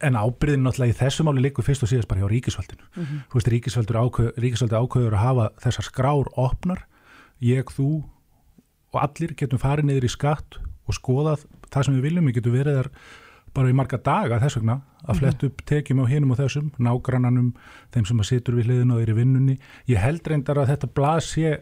[0.00, 2.86] en ábyrðin náttúrulega í þessu máli likur fyrst og síðast bara hjá ríkisvaldinu.
[3.28, 6.86] Þú veist ríkisvaldur ákveð, ríkisvaldur ákveður að hafa þessar skrár opnar
[7.44, 7.90] ég, þú
[8.90, 12.56] og allir getum farið niður í skatt og skoðað það sem við viljum, við getum
[12.56, 12.90] verið þar
[13.54, 17.48] bara í marga daga þess vegna að flett upp tekjum á hinum og þessum, nágrannanum
[17.94, 19.56] þeim sem að situr við hliðinu og er í vinnunni.
[19.90, 21.56] Ég held reyndar að þetta blað sé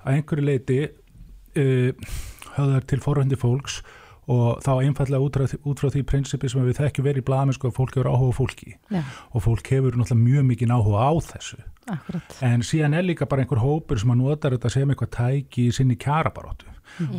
[0.00, 2.12] að einhverju leiti uh,
[2.56, 3.80] höfðar til forhandi fólks
[4.30, 7.56] og þá einfallega út frá, út frá því prinsipi sem við þekkjum verið í blaðamenn
[7.56, 8.74] sko að fólk hefur áhuga fólki.
[8.92, 9.00] Já,
[9.32, 11.60] og fólk hefur náttúrulega mjög mikið áhuga á þessu.
[11.90, 12.36] Akkurat.
[12.46, 15.72] En síðan er líka bara einhver hópur sem að notar þetta sem eitthvað tæki í
[15.74, 16.68] sinni kjarabaróttu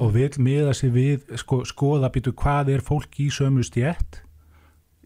[0.04, 4.22] og vil miða sig við sko, skoða býtu hvað er fólk í sömu stjætt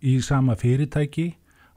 [0.06, 1.32] í sama fyrirtæki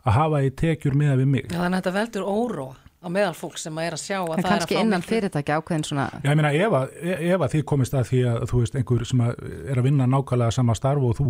[0.09, 1.49] að hafa í tekjur miða við mig.
[1.53, 4.25] Já, þannig að þetta veldur óróa á meðal fólk sem að er að sjá að
[4.25, 6.73] En það er að kannski fá innan miklu- fyrirtæki ákveðin svona Já, ég meina, ef
[6.79, 6.97] að,
[7.29, 10.57] ef að þið komist að því að þú veist, einhver sem er að vinna nákvæmlega
[10.59, 11.27] sama starf og þú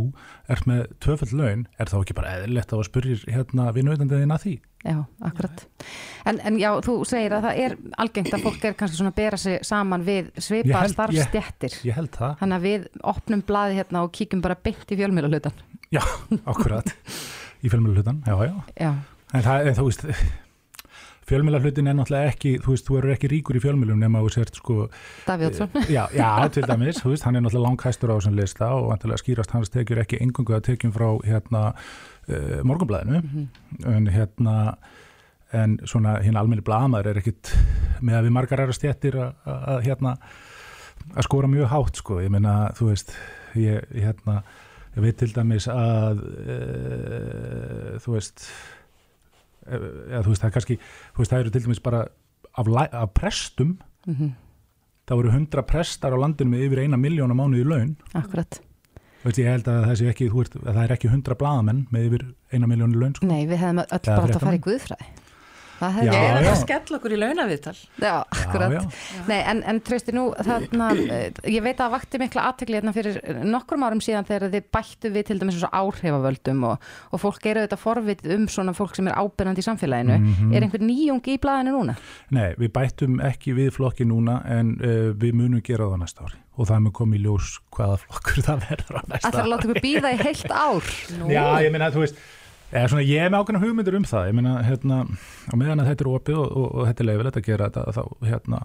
[0.49, 4.55] ert með tvöfell laun, er þá ekki bara eðlilegt að spyrjir hérna vinnuðandiðin að því?
[4.89, 4.97] Já,
[5.29, 5.65] akkurat.
[6.31, 9.19] En, en já, þú segir að það er algengt að fólk er kannski svona að
[9.21, 11.79] bera sig saman við held- starfstjettir.
[11.85, 12.37] Ég held það.
[12.41, 15.59] Þannig að við opnum blaði hérna og kíkjum bara beint í fjölmjöla hlutan.
[15.91, 16.01] Já,
[16.47, 16.95] akkurat.
[17.61, 17.69] Í
[21.29, 24.33] fjölmjöla hlutin er náttúrulega ekki, þú veist, þú eru ekki ríkur í fjölmjölum nema þú
[24.35, 24.77] sért sko,
[25.27, 25.81] Davíð Ótsson.
[25.97, 29.23] já, já, til dæmis, þú veist, hann er náttúrulega langhæstur á þessum lista og vantilega
[29.23, 33.49] skýrast hans tekjur ekki engungu að tekjum frá hérna uh, morgunblæðinu,
[33.95, 34.55] en hérna,
[35.57, 37.53] en svona hinn almenni blaðmaður er ekkit
[38.01, 40.17] með að við margar aðra stjettir að, hérna
[41.15, 43.15] að skora mjög hátt sko, ég meina þú veist,
[43.59, 44.43] ég hérna
[44.99, 46.57] ég veit til dæmis að e,
[48.03, 48.78] þú veist e,
[49.69, 52.05] eða þú veist það er kannski þú veist það eru til dæmis bara
[52.59, 53.77] af, af prestum
[55.09, 58.61] það voru hundra prestar á landinu með yfir eina miljón á mánuði í laun akkurat.
[59.25, 62.27] Veist, ég held að það, ekki, veist, að það er ekki hundra blaðamenn með yfir
[62.55, 63.27] eina miljón í laun sko.
[63.27, 65.09] Nei, við hefðum öll bara átt að fara í guðfræði.
[65.79, 66.39] Það Já, hefði er já.
[66.39, 67.75] ekki að skella okkur í launaviðtal.
[68.03, 68.73] Já, akkurat.
[68.75, 68.81] já.
[69.29, 72.95] Nei, en, en treysti nú, þarna, eh, ég veit að það vakti mikla aðtekli hérna
[72.97, 77.23] fyrir nokkrum árum síðan þegar þið bættu við til dæmis eins og áhrifavöldum og, og
[77.23, 80.19] fólk eru þetta forvitið um svona fólk sem er ábyrjandi í samfélaginu.
[80.19, 80.51] Mhm.
[80.59, 81.95] Er einhver nýjung í blaðinu núna?
[82.35, 86.43] Nei, við bættum ekki við flokki núna en uh, við munum gera það næsta ári
[86.59, 89.53] og það mun komið í ljós hvaða flokkur það verður á næsta Það þarf að
[89.53, 90.89] láta ykkur býða í heilt ár.
[91.31, 92.19] Já, ég meina, þú veist
[92.91, 94.27] svona, ég er með ákveðna hugmyndir um það.
[94.29, 94.99] Ég meina, hérna,
[95.49, 97.95] á meðan að þetta er opið og, og, og þetta er leifilegt að gera þetta
[97.97, 98.63] þá, hérna,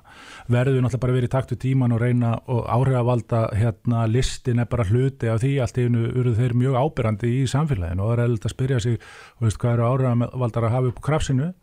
[0.56, 4.64] verður við náttúrulega bara verið í takt við tíman og reyna og áhrifavalda hérna, listin
[4.64, 5.54] er bara hluti af því.
[5.64, 8.82] Allt í einu eru þeir mjög ábyrrandi í samfélaginu og það er eða að spyrja
[8.84, 8.98] sig
[9.44, 11.54] veist, hvað eru áhrifavaldar að hafa upp á krafsinu?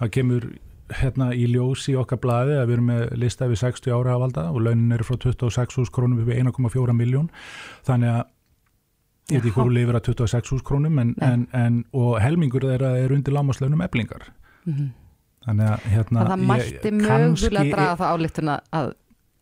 [0.00, 0.50] Það kemur
[0.98, 4.64] hérna í ljós í okkar blaði að við erum með lista við 60 áhrifavalda og
[4.64, 7.28] launin eru frá 26.000 krónum við 1,4 miljón
[7.86, 8.24] þannig að
[9.30, 13.12] ég veit ekki hvað lifir að 26.000 krónum en, en, en, og helmingur þeirra er
[13.16, 14.28] undir lámaslaunum eblingar
[15.46, 18.90] þannig að hérna Það mætti mögulega draga það álíktuna að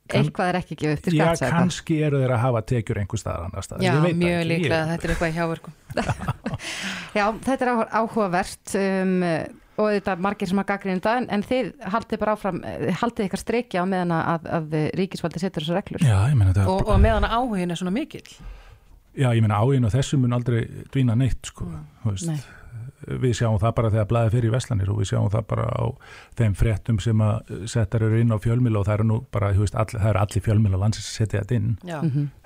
[0.09, 1.59] kann- eitthvað er ekki gefið upp til Já, skatts eða hvað.
[1.63, 5.15] kannski eru þeir að hafa tekjur einhver staðar annar staðar Já, mjög líklega, þetta er
[5.15, 5.75] eitthvað í hjáverkum.
[7.19, 9.17] Já, þetta er áhu- áhugavert um,
[9.79, 12.89] og þetta er margir sem að gaggrina þetta en, en þið haldið bara áfram, eh,
[13.03, 16.03] haldið ykkar streikja á meðan að, að ríkisvaldi setur þessu reglur.
[16.09, 18.27] Já, ég meina þetta Og, og meðan áhugin er svona mikill.
[19.19, 20.63] Já, ég meina áinn og þessu mun aldrei
[20.95, 21.67] dvína neitt sko,
[22.05, 22.39] þú veist Nei.
[23.23, 25.85] við sjáum það bara þegar blæði fyrir í Veslanir og við sjáum það bara á
[26.39, 29.65] þeim fréttum sem að settar eru inn á fjölmila og það eru nú bara, þú
[29.65, 31.99] veist, all, það eru allir fjölmila landsins að setja þetta inn, Já.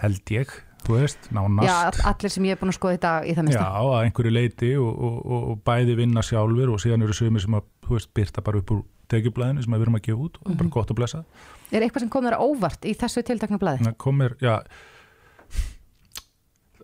[0.05, 0.53] held ég
[0.83, 3.43] þú veist, nánast Já, all- allir sem ég er búin að skoða þetta í það
[3.43, 3.67] Já, minnsta.
[3.83, 7.55] að einhverju leiti og, og, og, og bæði vinna sjálfur og síðan eru sögumir sem
[7.61, 8.81] að, þú veist, byrta bara upp úr
[9.13, 11.25] tekjublaðinu sem að við erum að gefa út og það er bara gott að blessa
[11.73, 13.93] Er eitthvað sem komur óvart í þessu tiltakna blaði?
[14.01, 14.59] komir, já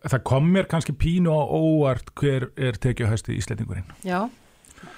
[0.04, 3.88] það komir kannski pínu á óvart hver er tekjuhæsti íslendingurinn.
[4.06, 4.28] Já,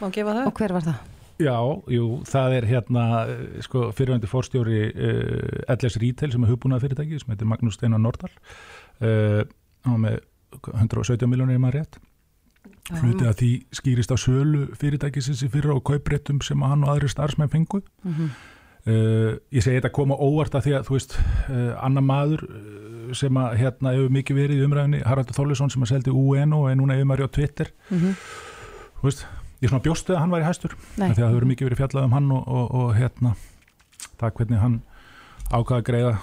[0.01, 0.44] má gefa það.
[0.51, 1.01] Og hver var það?
[1.40, 1.57] Já,
[1.88, 7.20] jú, það er hérna eh, sko, fyrirvændi fórstjóri uh, LS Retail sem er hugbúnað fyrirtæki
[7.22, 8.32] sem heitir Magnús Steinar Nordal.
[9.01, 9.40] Uh,
[9.86, 10.18] hann var með
[10.74, 12.01] 117 miljónir í maður rétt.
[12.90, 17.09] Hluti að því skýrist á sölu fyrirtækisins í fyrra og kaupréttum sem hann og aðri
[17.12, 17.80] starfsmenn fengu.
[18.80, 22.80] Uh, ég segi þetta koma óvart að því að þú veist, uh, annar maður uh,
[23.18, 26.68] sem að hérna hefur mikið verið í umræðinni Haraldur Þorlesson sem að seldi UN og
[26.70, 29.24] er núna yfirmæri á Twitter þú veist,
[29.61, 32.16] ég svona bjóstu að hann væri hæstur því að það hefur mikið verið fjallað um
[32.16, 33.34] hann og, og, og hérna
[34.20, 34.80] það hvernig hann
[35.50, 36.14] ákvaða að greiða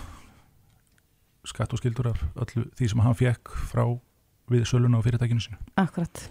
[1.48, 3.86] skatt og skildur af öllu því sem hann fekk frá
[4.48, 5.58] við söluna á fyrirtækinu sinu.
[5.76, 6.24] Akkurat.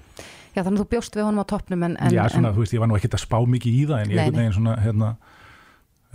[0.57, 1.97] Já, þannig að þú bjóst við honum á toppnum en...
[2.01, 3.99] en já, svona, en, þú veist, ég var nú ekkert að spá mikið í það
[3.99, 5.11] en ég Nei, einhvern veginn svona, hérna,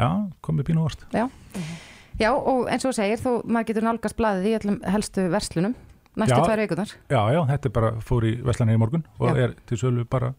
[0.02, 0.10] já,
[0.48, 1.06] komið pínu vart.
[1.14, 1.28] já.
[2.20, 5.76] Já, og eins og segir, þú, maður getur nálgast blaðið í öllum helstu verslunum
[6.16, 6.44] næstu Já.
[6.46, 6.90] tvær vikunar.
[7.10, 9.46] Já, já, þetta er bara, fór í Vestlanir í morgun og Já.
[9.46, 10.34] er til sölu bara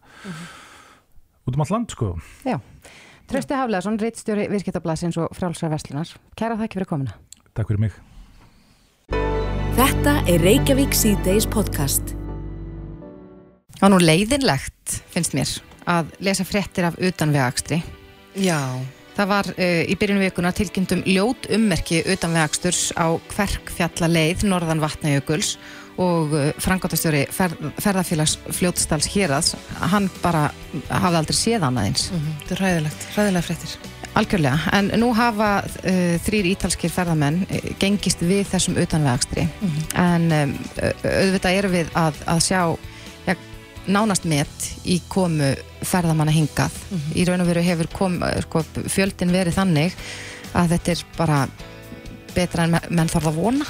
[1.47, 2.13] út um allt land, sko.
[2.45, 2.59] Já.
[3.27, 6.09] Trausti Hafleðarsson, reitstjóri viðskiptablasins og frjálsar verslunar.
[6.37, 7.15] Kæra þakki fyrir komuna.
[7.55, 7.95] Takk fyrir mig.
[9.73, 12.13] Þetta er Reykjavík C-Days podcast.
[13.79, 15.49] Það var nú leiðinlegt, finnst mér,
[15.89, 17.81] að lesa fréttir af utanvegakstri.
[18.37, 18.59] Já,
[19.13, 25.55] Það var uh, í byrjunu vikuna tilkynntum ljót ummerki utanvegaksturs á Kverkfjalla leið norðan Vatnajökuls
[26.01, 29.51] og uh, frangátastjóri ferð, ferðarfélags fljótstals héraðs,
[29.93, 30.47] hann bara
[30.89, 32.07] hafði aldrei séð annað eins.
[32.15, 33.75] mhm, þetta er ræðilegt, ræðilega fréttir.
[34.13, 39.45] Algjörlega, en nú hafa uh, þrýr ítalskir ferðamenn uh, gengist við þessum utanvegakstri
[39.97, 40.51] en um,
[40.81, 42.59] au- auðvitað erum við að, að sjá
[43.87, 45.53] nánast met í komu
[45.83, 46.71] ferðamanna hingað.
[47.15, 49.95] Í raun og veru hefur kom, sko, fjöldin verið þannig
[50.53, 51.39] að þetta er bara
[52.35, 53.65] betra en me- menn þarf að vona.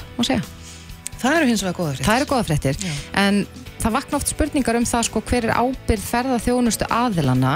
[1.23, 2.05] Það eru hins vegar góða fréttir.
[2.05, 2.77] Það eru góða fréttir,
[3.15, 3.47] en
[3.79, 7.53] það vakna oft spurningar um það sko hver er ábyrð ferðaþjónustu aðilana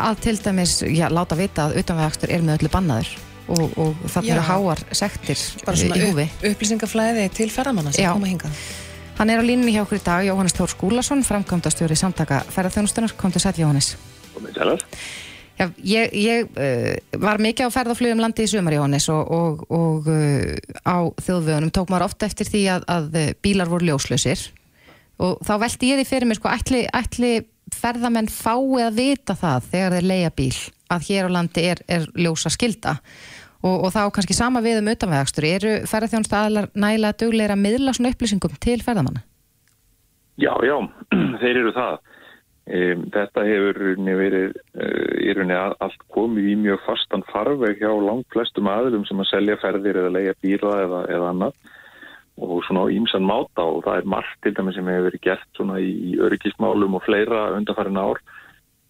[0.00, 3.08] að til dæmis, já, láta vita að utanvegakstur er með öllu bannaður
[3.50, 6.26] og, og það eru háar sektir Bara í húfi.
[6.30, 8.50] upp, upplýsingaflæði til ferðamanna sem koma hingað.
[9.20, 13.28] Hann er á línunni hjá okkur í dag, Jóhannes Þór Skúlason, framkvæmdastjóri samtaka ferðarþjónustunar, kom
[13.34, 13.90] til sætt Jóhannes.
[14.32, 14.84] Komið sælar.
[15.58, 20.08] Já, ég, ég uh, var mikið á ferðarflugum landi í sumar Jóhannes og, og, og
[20.08, 20.56] uh,
[20.88, 24.46] á þjóðvögunum tók maður ofta eftir því að, að uh, bílar voru ljóslausir
[25.20, 27.34] og þá velti ég því fyrir mér sko ætli, ætli
[27.76, 30.54] ferðamenn fái að vita það þegar þeir leia bíl
[30.96, 32.96] að hér á landi er, er ljósa skilda
[33.62, 38.12] og, og þá kannski sama við um utanvegakstur eru ferðarþjónustu aðlar nægilega dugleira miðla svona
[38.14, 39.24] upplýsingum til ferðamanna?
[40.40, 40.76] Já, já,
[41.42, 41.98] þeir eru það.
[42.70, 43.78] Um, þetta hefur
[44.20, 49.56] verið uh, allt komið í mjög fastan farveg hjá langt flestum aðlum sem að selja
[49.58, 51.56] ferðir eða leia bíla eða, eða annað
[52.40, 55.80] og svona ímsan máta og það er margt til dæmis sem hefur verið gert svona
[55.82, 58.22] í öryggismálum og fleira undanfærin ár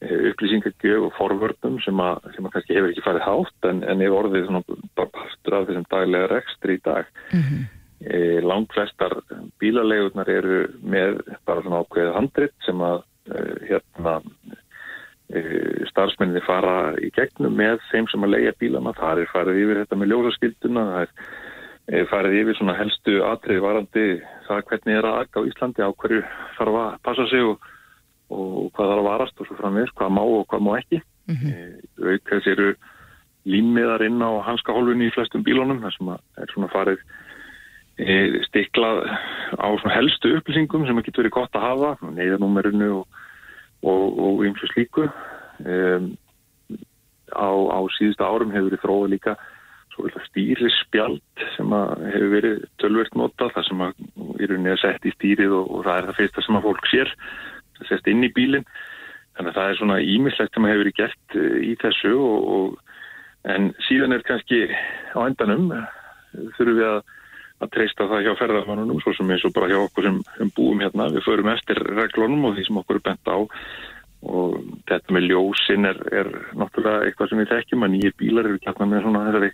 [0.01, 4.17] upplýsingagjöf og forvörnum sem að, sem að kannski hefur ekki farið hátt en, en er
[4.17, 4.49] orðið
[4.97, 7.11] bara partur af þessum daglega rekstri í dag.
[7.35, 7.67] Mm -hmm.
[8.01, 9.19] e, langt flestar
[9.61, 14.15] bílalegurnar eru með bara svona ákveðið handrit sem að e, hérna
[15.29, 15.43] e,
[15.93, 18.97] starfsmenninni fara í gegnum með þeim sem að leia bílana.
[18.97, 21.09] Það er farið yfir þetta með ljósaskilduna, það
[22.01, 24.07] er farið yfir svona helstu atrið varandi
[24.49, 26.23] það hvernig er að akka á Íslandi á hverju
[26.57, 27.69] þarf að passa sig og
[28.31, 31.03] og hvað þarf að varast og svo framvegis, hvað má og hvað má ekki.
[31.31, 32.13] Mm -hmm.
[32.13, 32.69] Auk þess eru
[33.47, 36.99] límiðar inn á hanska hólfunni í flestum bílónum, þar sem er svona farið
[37.99, 39.09] e, stiklað
[39.57, 43.05] á helstu upplýsingum sem getur verið gott að hafa, neyðanúmerinu
[43.83, 45.09] og eins og slíku.
[45.61, 46.17] Um,
[47.33, 49.37] á, á síðustu árum hefur verið þróið líka
[50.31, 55.67] stýrispjald sem hefur verið tölvert notað, það sem er unni að setja í stýrið og,
[55.71, 57.13] og það er það fyrsta sem að fólk sér
[57.89, 58.67] sest inn í bílinn.
[59.39, 63.51] Þannig að það er svona ímislegt sem hefur verið gert eh, í þessu og, og
[63.55, 64.67] en síðan er kannski
[65.17, 65.71] á endanum
[66.59, 66.99] þurfum við að,
[67.65, 70.83] að treysta það hjá ferðarmannunum svo sem eins og bara hjá okkur sem, sem búum
[70.83, 71.09] hérna.
[71.15, 73.39] Við förum eftir reglunum og því sem okkur er bent á.
[74.21, 74.59] Og
[74.91, 76.29] þetta með ljósin er, er
[76.61, 79.53] náttúrulega eitthvað sem við þekkjum að nýjir bílar eru kjarnar með svona þessari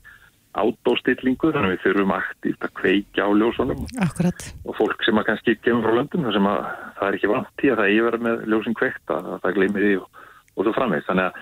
[0.57, 4.47] átóstillingu þannig að við þurfum aktíft að kveikja á ljósunum Akkurat.
[4.65, 6.59] og fólk sem að kannski kemur frá löndum þar sem að
[6.97, 9.95] það er ekki vant í að það yfir með ljósin kveikt að það gleymir því
[10.01, 10.21] og,
[10.57, 11.41] og svo framvegð þannig að,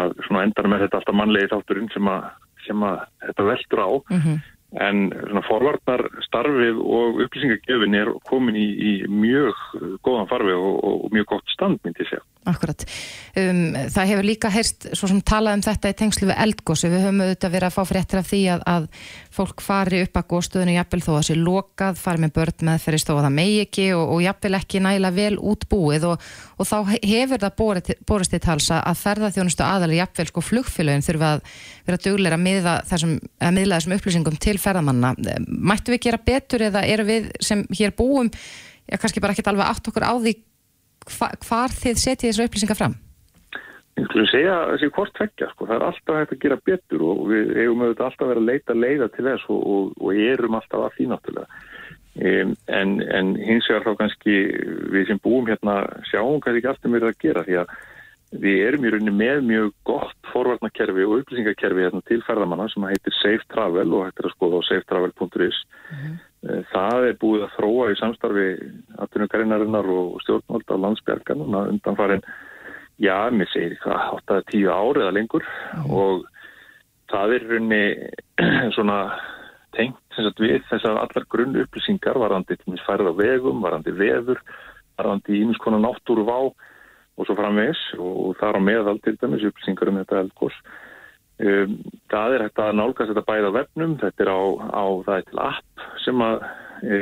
[0.00, 2.30] að svona endanum er þetta alltaf mannlegi þátturinn sem að,
[2.66, 4.40] sem að þetta veldur á mm -hmm.
[4.88, 9.56] en svona forvarnar starfið og upplýsingagjöfin er komin í, í mjög
[10.04, 12.86] góðan farfið og, og mjög gott stand myndi ég segja Akkurat.
[13.36, 16.88] Um, það hefur líka heyrst svo sem talað um þetta í tengslu við eldgósi.
[16.88, 18.86] Við höfum auðvitað verið að fá fréttir af því að, að
[19.36, 22.80] fólk fari upp að góðstöðinu jafnvel þó að það sé lokað, fari með börn með
[22.86, 26.26] þeirri stóða megi ekki og, og jafnvel ekki næla vel útbúið og,
[26.56, 31.34] og þá hefur það borist, borist í talsa að ferðarþjónustu aðali jafnvel sko flugfélagin þurfa
[31.36, 31.46] að
[31.90, 35.12] vera dugleira að miðla þessum, að miðla þessum upplýsingum til ferðamanna.
[35.44, 38.32] Mættu við gera betur eða eru við sem hér búum,
[38.88, 40.40] já kannski bara ekki alveg átt okkur á því
[41.08, 42.96] hva, hvar þið setjið þessu upplýsingar fram?
[43.98, 45.66] Ég skulle segja þessi hvort tvekja, sko.
[45.68, 48.76] það er alltaf hægt að gera betur og við eigum auðvitað alltaf vera að leita
[48.76, 51.62] leiða til þess og, og, og erum alltaf að því náttúrulega.
[52.20, 54.36] Um, en, en hins vegar þá kannski
[54.92, 55.76] við sem búum hérna
[56.10, 57.74] sjáum hvað ekki alltaf verið að gera því að
[58.30, 63.16] við erum í rauninni með mjög gott forvarnakerfi og upplýsingakerfi hérna, til ferðamanna sem heitir
[63.18, 66.18] Safe Travel og hættir að skoða á safetravel.is mm -hmm.
[66.40, 68.44] Eh, það er búið að þróa í samstarfi
[69.04, 72.22] atvinnugarinnarinnar og stjórnvalda á landsbjörgan undan farin,
[72.96, 75.90] já, mér segir hvað, 8-10 ári eða lengur mm.
[75.92, 76.24] og
[77.12, 77.82] það er raunni
[78.76, 78.96] svona
[79.76, 82.56] tengt sagt, við þessar allar grunn upplýsingar varandi
[82.86, 84.40] færð á vegum, varandi veður,
[84.96, 86.38] varandi ímins konar náttúru vá
[87.20, 90.56] og svo framvegs og það er á meðal til dæmis upplýsingar um þetta eldgós
[91.40, 91.78] Um,
[92.12, 94.40] það er hægt að nálgast þetta bæða vefnum, þetta er á,
[94.76, 96.42] á það er til app sem að
[96.84, 96.98] e,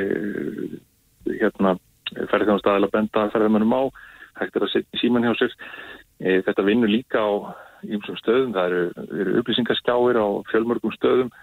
[1.41, 1.73] hérna
[2.13, 3.83] ferðarþjónastæðilega benda ferðarmennum á,
[4.39, 5.57] hægt er að setja síman hjá sér.
[6.23, 7.31] E, þetta vinnur líka á
[7.83, 11.33] ýmsum stöðum, það eru, eru upplýsingaskjáir á fjölmörgum stöðum,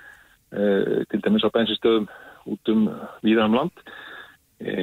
[0.56, 2.08] e, til dæmis á bensinstöðum
[2.48, 2.88] út um
[3.26, 3.84] víðan um land.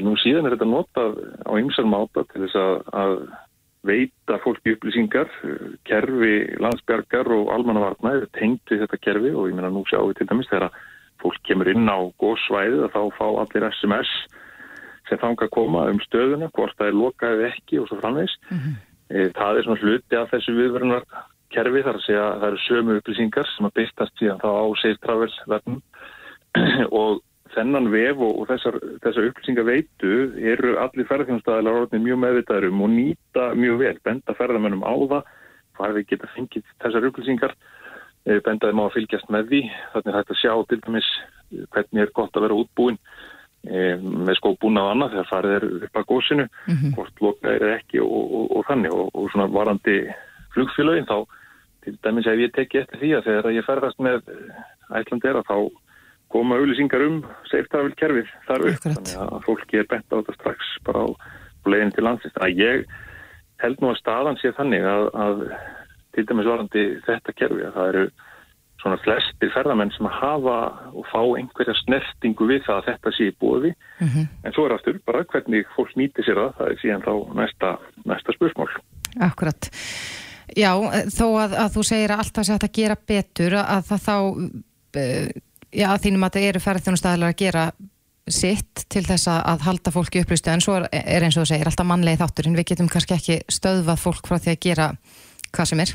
[0.06, 1.18] Nú síðan er þetta notað
[1.50, 3.14] á ymsar máta til þess að, að
[3.84, 5.30] veita fólki upplýsingar,
[5.88, 10.22] kerfi landsbergar og almannavarna er tengt við þetta kerfi og ég meina nú sjáum við
[10.22, 10.70] til dæmis þegar
[11.24, 14.14] fólk kemur inn á góðsvæðið að þá fá allir SMS
[15.10, 18.36] sem þanga að koma um stöðuna, hvort það er lokaðið ekki og svo framvegs.
[18.50, 18.76] Mm -hmm.
[19.36, 21.04] Það er svona hluti af þessu viðverðunar
[21.54, 24.66] kerfi þar að segja að það eru sömu upplýsingar sem að byrstast síðan þá á
[24.82, 25.82] Safe Travel verðnum
[27.02, 27.22] og
[27.54, 30.14] þennan vef og, og þessar, þessar upplýsingar veitu
[30.54, 35.32] eru allir ferðarþjónstæðilega orðin mjög meðvitaðurum og nýta mjög vel, benda ferðarmennum á það
[35.78, 37.56] hvað við geta fengið þessar upplýsingar.
[38.24, 39.62] Eh, bendaði má að fylgjast með því.
[39.94, 41.10] Þannig hægt að sjá til dæmis
[41.74, 42.98] hvernig er gott að vera útbúin
[43.68, 46.94] e, með skóbúna á annað þegar farið er upp að góðsinu mm -hmm.
[46.96, 48.96] hvort loka er ekki og, og, og þannig.
[49.14, 49.98] Og svona varandi
[50.56, 51.18] flugfélagin þá
[51.84, 54.22] til dæmis ef ég teki eftir því að þegar ég ferðast með
[54.90, 55.58] ætlandera þá
[56.34, 57.22] koma auðlýsingar um
[57.52, 58.84] safetravel kerfið þar upp.
[58.88, 61.08] Þannig að fólki er bent á þetta strax bara á
[61.70, 62.38] leginn til landsins.
[62.42, 62.86] Að ég
[63.64, 65.44] held nú að staðan sé þannig að, að
[66.14, 68.06] til dæmis varandi þetta kerfi að það eru
[68.84, 70.58] svona flestir ferðamenn sem að hafa
[70.92, 74.26] og fá einhverja snertingu við það að þetta sé í bóði mm -hmm.
[74.44, 76.52] en svo er aftur bara hvernig fólk nýti sér það.
[76.58, 77.72] Það er síðan þá næsta,
[78.04, 78.68] næsta spursmál
[79.22, 79.70] Akkurat.
[80.58, 80.74] Já,
[81.14, 85.30] þó að, að þú segir að alltaf sé að gera betur að það þá uh,
[85.74, 87.66] já, þínum að það eru ferðarþjónustæðilega að gera
[88.32, 90.54] sitt til þess að, halda fólki upplýstu.
[90.54, 93.40] En svo er, er eins og þú segir alltaf mannlega þátturinn, við getum kannski ekki
[93.52, 94.90] stöðvað fólk frá því að gera
[95.52, 95.94] hvað sem er.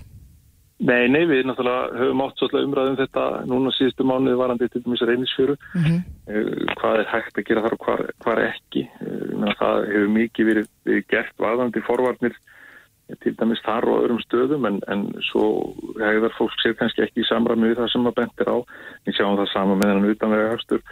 [0.78, 5.00] Nei, nei, við náttúrulega höfum átt svolítið umræðum þetta núna síðustu mánuði varandi til dæmis
[5.08, 5.56] reynisfjöru.
[5.74, 6.68] Mm -hmm.
[6.78, 8.84] hvað er hægt að gera þar og hvað, hvað ekki.
[9.02, 12.38] Uh, það hefur mikið verið, verið gert varandi forvarnir
[13.22, 15.44] til dæmis þar og öðrum stöðum en, en svo
[15.96, 18.56] hegðar fólk sér kannski ekki í samræmi við það sem maður bentir á.
[19.06, 20.82] Við sjáum það sama með hann utanvega höstur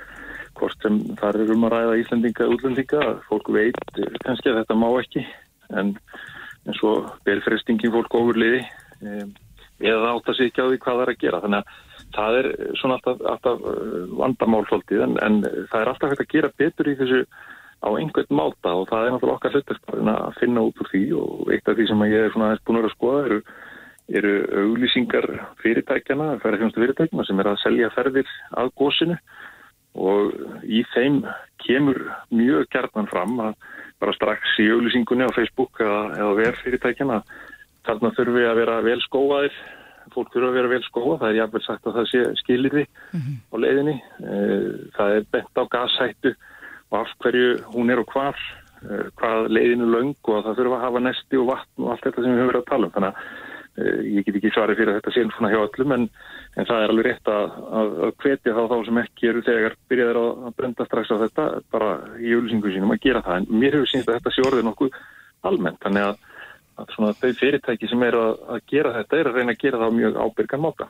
[0.56, 3.80] hvort sem þar er um að ræða Íslandinga, útlendinga, fólk veit
[4.24, 5.24] kannski að þetta má ekki
[5.76, 5.90] en,
[6.64, 6.94] en svo
[7.28, 8.62] ber frestingin fólk ofurliði
[9.02, 9.34] um,
[9.84, 11.42] eða átt að sikja á því hvað það er að gera.
[11.44, 11.84] Þannig að
[12.16, 12.48] það er
[12.80, 13.66] svona alltaf, alltaf
[14.22, 17.20] vandamálfaldið en, en það er alltaf hægt að gera betur í þessu
[17.86, 21.52] á einhvern máta og það er náttúrulega okkar hlutastarinn að finna út úr því og
[21.54, 23.38] eitt af því sem ég er svona aðeins búin að skoða eru,
[24.20, 25.28] eru auglýsingar
[25.62, 29.18] fyrirtækjana, ferðarfjónstu fyrirtækjana sem er að selja ferðir að gósinu
[29.96, 30.34] og
[30.66, 31.22] í þeim
[31.64, 32.02] kemur
[32.34, 33.54] mjög gerðan fram að
[34.02, 37.22] bara strax í auglýsingunni á Facebook eða, eða verð fyrirtækjana
[37.86, 39.64] þarna þurfum við að vera vel skóaðir
[40.14, 43.20] fólk þurfa að vera vel skóa, það er jáfnvel sagt að það sé skilirði mm
[43.20, 43.38] -hmm.
[43.52, 43.96] á leiðinni.
[44.30, 46.34] Eh, það er bent á gashættu
[46.90, 50.86] og af hverju hún er og hvar uh, hvað leiðinu löng og það þurfa að
[50.86, 52.94] hafa nesti og vatn og allt þetta sem við höfum verið að tala um.
[52.96, 53.18] Þannig að
[53.76, 56.06] uh, ég get ekki svarið fyrir að þetta sé svona hjá öllum en,
[56.56, 59.76] en það er alveg rétt að, að, að hvetja þá þá sem ekki eru þegar
[59.90, 63.42] byrjaður að, að brenda strax á þetta bara í auðlýsingu sínum að gera það.
[63.42, 65.00] En mér hefur sínst að þetta sé orðið nokkuð
[65.46, 65.82] almennt.
[65.82, 66.22] Þannig að,
[66.76, 68.22] að svona þau fyrirtæki sem eru
[68.54, 70.88] að gera þetta er að reyna að gera það á mjög ábyrgan máta.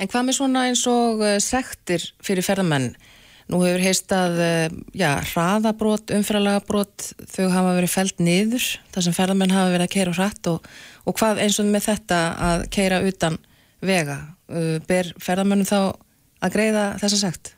[0.00, 2.94] En hvað með svona eins og uh, sektir fyrir ferðamenn
[3.50, 9.16] Nú hefur heist að, eh, já, hraðabrót, umfæralagabrót, þau hafa verið fælt niður, þar sem
[9.16, 10.68] ferðarmenn hafa verið að keira hratt og,
[11.06, 12.20] og hvað eins og með þetta
[12.50, 13.38] að keira utan
[13.82, 14.18] vega,
[14.52, 15.96] uh, ber ferðarmennum þá
[16.40, 17.54] að greiða þessa segt?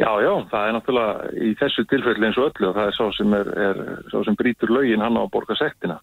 [0.00, 3.04] Já, já, það er náttúrulega í þessu tilfelli eins og öllu og það er sá
[3.18, 5.98] sem, er, er, sá sem brítur lögin hann á að borga sektina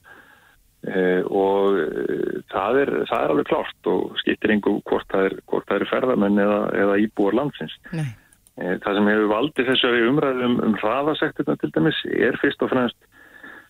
[0.85, 5.37] eh, og eh, það, er, það er alveg klárt og skiptir einhver hvort það er,
[5.79, 7.73] er ferðarmenn eða, eða íbúar landsins.
[7.95, 8.11] Nei.
[8.57, 12.71] Eh, það sem hefur valdið þessari umræðum um, um hraðasektirna til dæmis er fyrst og
[12.71, 13.09] fremst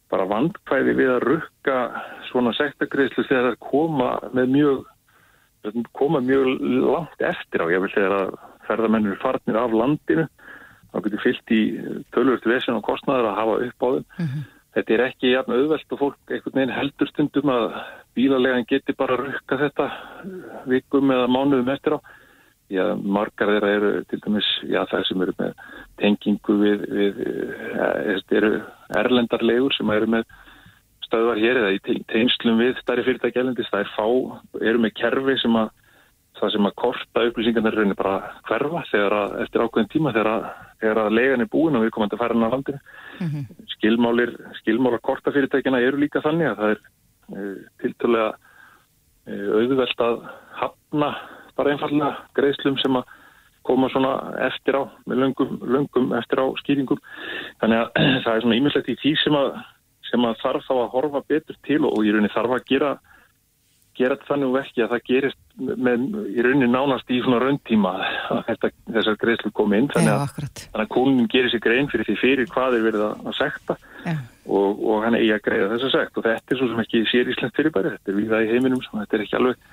[0.07, 1.79] bara vandkvæði við að rukka
[2.29, 4.85] svona sektargreðslu þegar það koma með mjög
[5.97, 7.67] koma mjög langt eftir á.
[7.67, 8.37] Ég vil segja að
[8.69, 10.27] ferðamennir farnir af landinu
[10.93, 11.61] þá getur fyllt í
[12.15, 14.05] tölvöld vesin og kostnaður að hafa upp á þeim.
[14.07, 14.45] Mm -hmm.
[14.77, 17.65] þetta er ekki jafn auðvelt og fólk einhvern veginn heldur stundum að
[18.15, 19.91] bílalegan geti bara rukka þetta
[20.65, 21.99] vikum eða mánuðum eftir á
[22.67, 25.59] Já, margar þeirra eru til dæmis, já það sem eru með
[26.01, 28.49] tengingu við, við ja, eh, eru
[28.99, 30.25] erlendarlegur sem eru með
[31.07, 34.07] stöðvar hér eða í tegnslum við stærri fyrirtækjælendis, það er fá,
[34.59, 35.71] eru með kerfi sem að
[36.37, 40.49] það sem að korta upplýsingarnir reynir bara hverfa þegar að eftir ákveðin tíma þegar að,
[40.83, 42.81] þegar að legan er búin og við komum að færa hann á landinu.
[43.17, 43.63] Mm -hmm.
[43.73, 48.29] Skilmálir, skilmálar korta fyrirtækjana eru líka þannig að það er e, eh, tiltölega
[49.25, 50.21] e, eh, auðvelt að
[50.61, 51.09] hafna
[51.57, 53.09] bara einfallega greiðslum sem að
[53.67, 54.13] koma svona
[54.47, 57.01] eftir á, með löngum, löngum eftir á skýringum.
[57.63, 57.91] Þannig að
[58.23, 59.51] það er svona ímislegt í því sem að,
[60.11, 62.93] sem að þarf þá að horfa betur til og í rauninni þarf að gera,
[63.97, 67.93] gera þannig og ekki að það gerist með, í rauninni nánast í svona rauntíma
[68.37, 68.53] að
[68.93, 69.91] þessar greiðslu komi inn.
[69.95, 73.75] Þannig að, að konin gerir sér grein fyrir því fyrir hvað er verið að, sekta
[74.47, 77.03] og, og hann í að greiða þess að sekt og þetta er svo sem ekki
[77.11, 79.65] sér íslenskt fyrirbæri, þetta er við það í heiminum, þetta er ekki alveg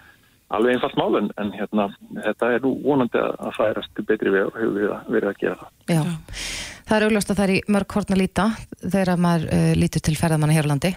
[0.59, 1.89] alveg einfalt mál en, en hérna,
[2.27, 5.57] þetta er nú vonandi að færast betri við og hefur við að, verið að gera
[5.63, 5.73] það.
[5.95, 6.03] Já,
[6.89, 8.47] það er augljóst að það er í mörg hortna líta
[8.83, 10.95] þegar maður uh, lítur til ferðamanna hér á landi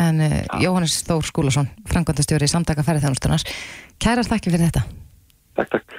[0.00, 3.46] en uh, Jóhannes Þór Skúlason, frangvandastjóri í samtaka ferðarþjónustunars,
[4.00, 4.86] kærast ekki fyrir þetta.
[5.58, 5.98] Takk, takk.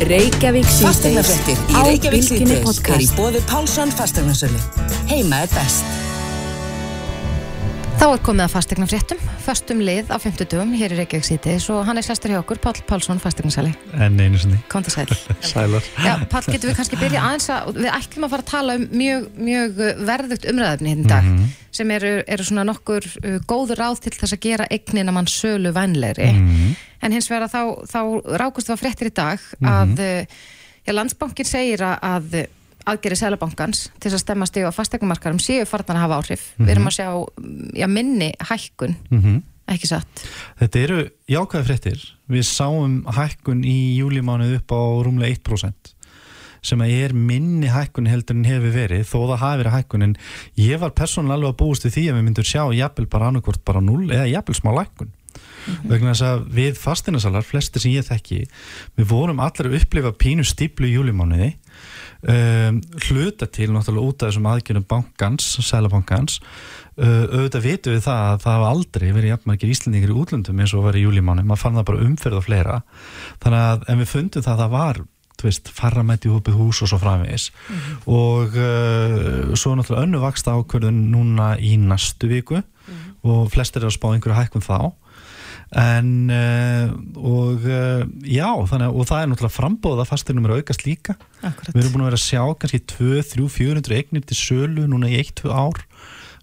[0.00, 1.34] Reykjavík síðdeis
[1.76, 4.62] á Bilginni podcast er í bóði Pálsson fasteignarsölu.
[5.10, 6.19] Heima er best.
[8.00, 11.66] Þá er komið að fastegna fréttum, fastum lið á 50 dögum, hér er Reykjavík sítiðis
[11.68, 13.74] og hann er sestur hjá okkur, Pál Pálsson, fastegnarsæli.
[14.00, 14.56] En einu sinni.
[14.72, 15.04] Konta sæl.
[15.50, 15.84] Sælar.
[16.00, 18.86] Já, Pál, getur við kannski byrja aðeins að, við ætlum að fara að tala um
[19.02, 21.66] mjög, mjög verðugt umræðafni hérna í dag, mm -hmm.
[21.76, 25.74] sem eru, eru svona nokkur uh, góður ráð til þess að gera eignina mann sölu
[25.76, 26.78] vænleiri, mm -hmm.
[27.02, 28.00] en hins vegar þá, þá
[28.40, 30.26] rákust á fréttir í dag að, mm -hmm.
[30.88, 32.48] já, landsbankin segir að
[32.90, 36.42] aðgerið Sælabankans til að stemma stíu á fastegnumarkarum séu farnan að hafa áhrif.
[36.42, 36.66] Mm -hmm.
[36.66, 37.08] Við erum að sjá
[37.80, 39.42] já, minni hækkun, mm -hmm.
[39.68, 40.26] ekki satt.
[40.60, 42.00] Þetta eru jákvæði fréttir.
[42.28, 45.94] Við sáum hækkun í júlimánuð upp á rúmlega 1%
[46.62, 50.02] sem að ég er minni hækkun heldur en hefur verið, þó það hafi verið hækkun
[50.02, 50.16] en
[50.56, 53.64] ég var persónulega alveg að búist við því að við myndum sjá jafnvel bara annarkvort
[53.64, 55.12] bara 0 eða jafnvel smá hækkun
[55.66, 55.90] -hmm.
[55.90, 58.40] vegna þess að við fastinasalar, flestir sem ég þekki
[58.98, 61.52] við vorum allir að upplifa pínu stíplu í júlimániði
[62.22, 68.26] um, hluta til náttúrulega út af þessum aðgjörnum bankans, sælabankans uh, auðvitað vitum við það
[68.26, 71.64] að það hafa aldrei verið jafnmargir íslendingar í útlöndum eins og var í júlimáni, maður
[71.64, 72.82] fann það bara umferð og fleira,
[73.44, 75.02] þannig að en við fundum það að það var
[75.40, 77.46] farramætti hópið hús og svo framvegis.
[77.48, 78.08] Mm -hmm.
[78.12, 83.30] og uh, svo náttúrulega önnu vaksta ákverðun núna í næstu viku mm -hmm.
[83.30, 84.92] og flestir er að spá einhverju hækkum þá
[85.70, 91.14] en uh, og uh, já þannig, og það er náttúrulega frambóða fastinum er aukast líka.
[91.40, 91.70] Akkurat.
[91.70, 95.10] við erum búin að vera að sjá kannski 2, 3, 400 eignir til sölu núna
[95.10, 95.84] í 1-2 ár.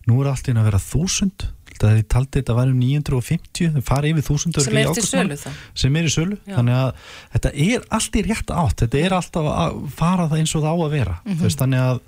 [0.08, 3.74] Nú er allt inn að vera 1000 það er í taldi þetta var um 950
[3.76, 5.50] það fari yfir 1000 sem er til sölu þá.
[5.78, 6.56] Sem er í sölu, Já.
[6.56, 10.56] þannig að þetta er allt í rétt átt, þetta er alltaf að fara það eins
[10.58, 11.20] og það á að vera.
[11.24, 11.60] Mm -hmm.
[11.62, 12.02] Þannig að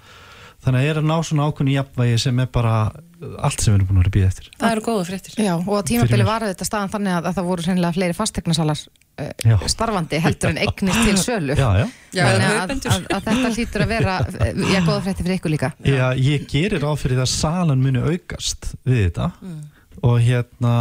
[0.64, 2.74] þannig að það er að ná svona ákunni jafnvægi sem er bara
[3.20, 4.50] allt sem við erum búin að vera býð eftir.
[4.60, 5.36] Það eru góða fréttir.
[5.44, 8.84] Já, og á tímabili var þetta staðan þannig að, að það voru sennilega fleiri fastegnasalar
[8.84, 11.58] uh, starfandi heldur en eignist til sölu.
[11.60, 11.86] Já, já,
[12.16, 14.16] já að, að, að þetta hlýtur að vera
[14.48, 15.72] ég er góða frétti fyrir ykkur líka.
[15.84, 19.32] Já, ég gerir áfyrir að salan muni aukast við þetta.
[19.44, 19.60] Mm.
[20.08, 20.74] Og hérna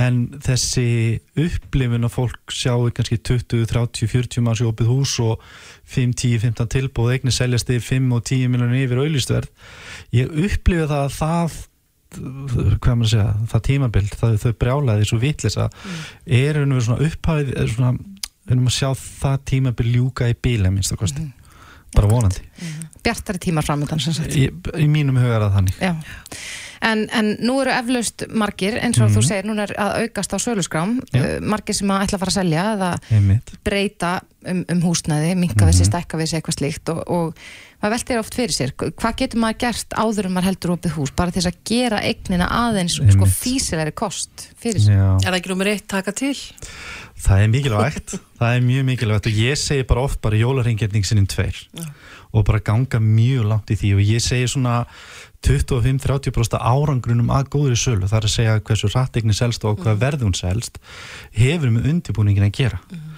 [0.00, 0.86] en þessi
[1.38, 5.42] upplifin að fólk sjáu kannski 20, 30, 40 manns í opið hús og
[5.90, 9.50] 5, 10, 15 tilbúð eignir seljast yfir 5 og 10 miljónir yfir auðlistverð
[10.16, 11.58] ég upplifi það að það
[12.10, 16.00] hvað maður segja, það tímabild það, þau brjálaði svo vitlisa mm.
[16.26, 20.34] er einhvern veginn svona upphæð er svona, einhvern veginn að sjá það tímabild ljúka í
[20.34, 21.52] bíla minnst að kosti mm.
[21.94, 22.89] bara vonandi mm.
[23.04, 25.94] Bjartari tímar framöndan í, í mínum hugar að þannig Já
[26.80, 29.12] En, en nú eru eflaust margir, eins og mm.
[29.12, 29.28] þú mhm.
[29.28, 32.38] segir, núna er að aukast á sölusgrám, uh, margir sem að ætla að fara að
[32.38, 33.50] selja eða Einmitt.
[33.68, 34.12] breyta
[34.48, 35.90] um, um húsnæði, minka við sér, mhm.
[35.90, 37.42] stekka við sér eitthvað slíkt og, og
[37.82, 38.72] maður veldir oft fyrir sér.
[38.88, 42.00] Hvað getur maður gert áður en maður heldur opið hús, bara til þess að gera
[42.08, 44.96] eignina aðeins sko, físilegri kost fyrir sér?
[44.96, 45.10] Já.
[45.20, 46.32] Er það ekki nummer eitt taka til?
[47.20, 50.40] Það er mikilvægt, það er mjög mikilvægt og ég segi bara oft bara
[51.76, 51.84] Já.
[52.30, 54.82] Og bara ganga mjög langt í því og ég segi svona
[55.46, 60.02] 25-30% árangrunum að góðri sölu, það er að segja hversu rættegni selst og hvað mm.
[60.02, 60.76] verðun selst
[61.36, 63.08] hefur með undirbúningin að gera mm.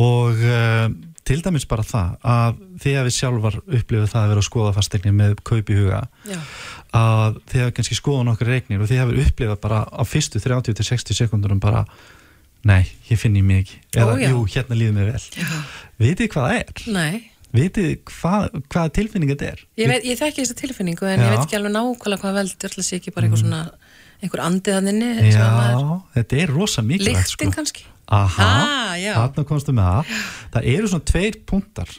[0.00, 0.88] og uh,
[1.28, 5.12] til dæmis bara það að þegar við sjálfar upplifum það að vera að skoða fastegni
[5.12, 6.38] með kaup í huga Já.
[6.96, 11.60] að þegar kannski skoðum okkur regnir og þegar við upplifum bara á fyrstu 30-60 sekundunum
[11.60, 11.84] bara
[12.68, 15.50] nei, ég finn ég mig ekki eða Ó, jú, hérna líður mig vel
[16.00, 16.86] vitið hvað það er?
[16.96, 19.62] Nei vitið hvað, hvaða tilfinning þetta er?
[19.80, 21.24] Ég, veit, ég þekki þessa tilfinningu en Já.
[21.24, 23.44] ég veit ekki alveg nákvæmlega hvað veldur alltaf sé ekki bara einhver mm.
[23.46, 23.62] svona
[24.18, 25.46] einhver andiðaninni Já,
[26.16, 27.56] þetta er rosa mikilvægt Líktin sko.
[27.56, 27.86] kannski?
[28.08, 30.12] Aha, ah, þarna komstu með það.
[30.54, 31.90] Það eru svona tveir punktar.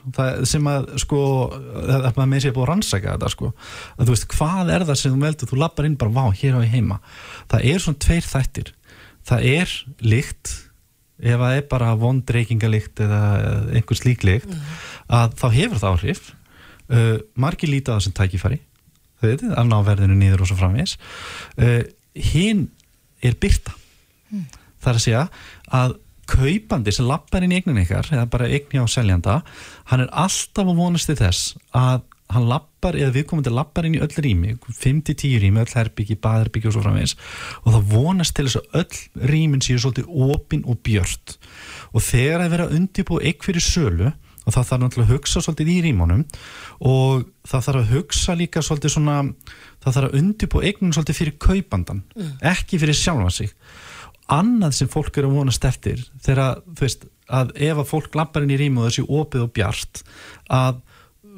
[0.49, 1.19] Sem að sko
[1.53, 3.51] að maður með sér búið að rannsaka þetta sko.
[3.93, 5.51] Að þú veist hvað er það sem þú veldur?
[5.51, 6.97] Þú lappar inn bara vá hér á ég heima.
[7.53, 8.73] Það eru svona tveir þættir.
[9.29, 10.55] Það er líkt
[11.19, 13.21] ef það er bara vondreikingalikt eða
[13.75, 14.73] einhvers líklikt mm.
[15.19, 16.33] að þá hefur það áhrif.
[16.89, 18.59] Uh, margir lítið að það sem tækifæri.
[19.19, 20.95] Þau veitir, að ná verðinu nýður og svo framvís
[21.59, 21.81] uh,
[22.15, 22.69] hinn
[23.25, 23.73] er byrta
[24.31, 24.45] mm.
[24.79, 25.23] það er að segja
[25.79, 25.97] að
[26.29, 29.39] kaupandi sem lappar inn í eignin ykkar eða bara eigni á seljanda
[29.89, 34.01] hann er alltaf að vonast til þess að hann lappar, eða viðkomandi lappar inn í
[34.03, 37.15] öll rými 5-10 rými, öll herbyggi, baðherbyggi og svo framvegis
[37.63, 41.37] og það vonast til þess að öll rýmin séu svolítið opinn og björnt
[41.89, 44.11] og þegar það vera undibúið eign fyrir sölu
[44.49, 46.25] og það þarf náttúrulega að hugsa svolítið í rímunum
[46.89, 49.17] og það þarf að hugsa líka svolítið svona,
[49.83, 52.35] það þarf að undibú eignum svolítið fyrir kaupandan mm.
[52.53, 53.55] ekki fyrir sjálfa sig
[54.29, 58.45] annað sem fólk eru að vonast eftir þegar þú veist að ef að fólk lappar
[58.45, 60.01] inn í rímu og þessi opið og bjart
[60.53, 60.79] að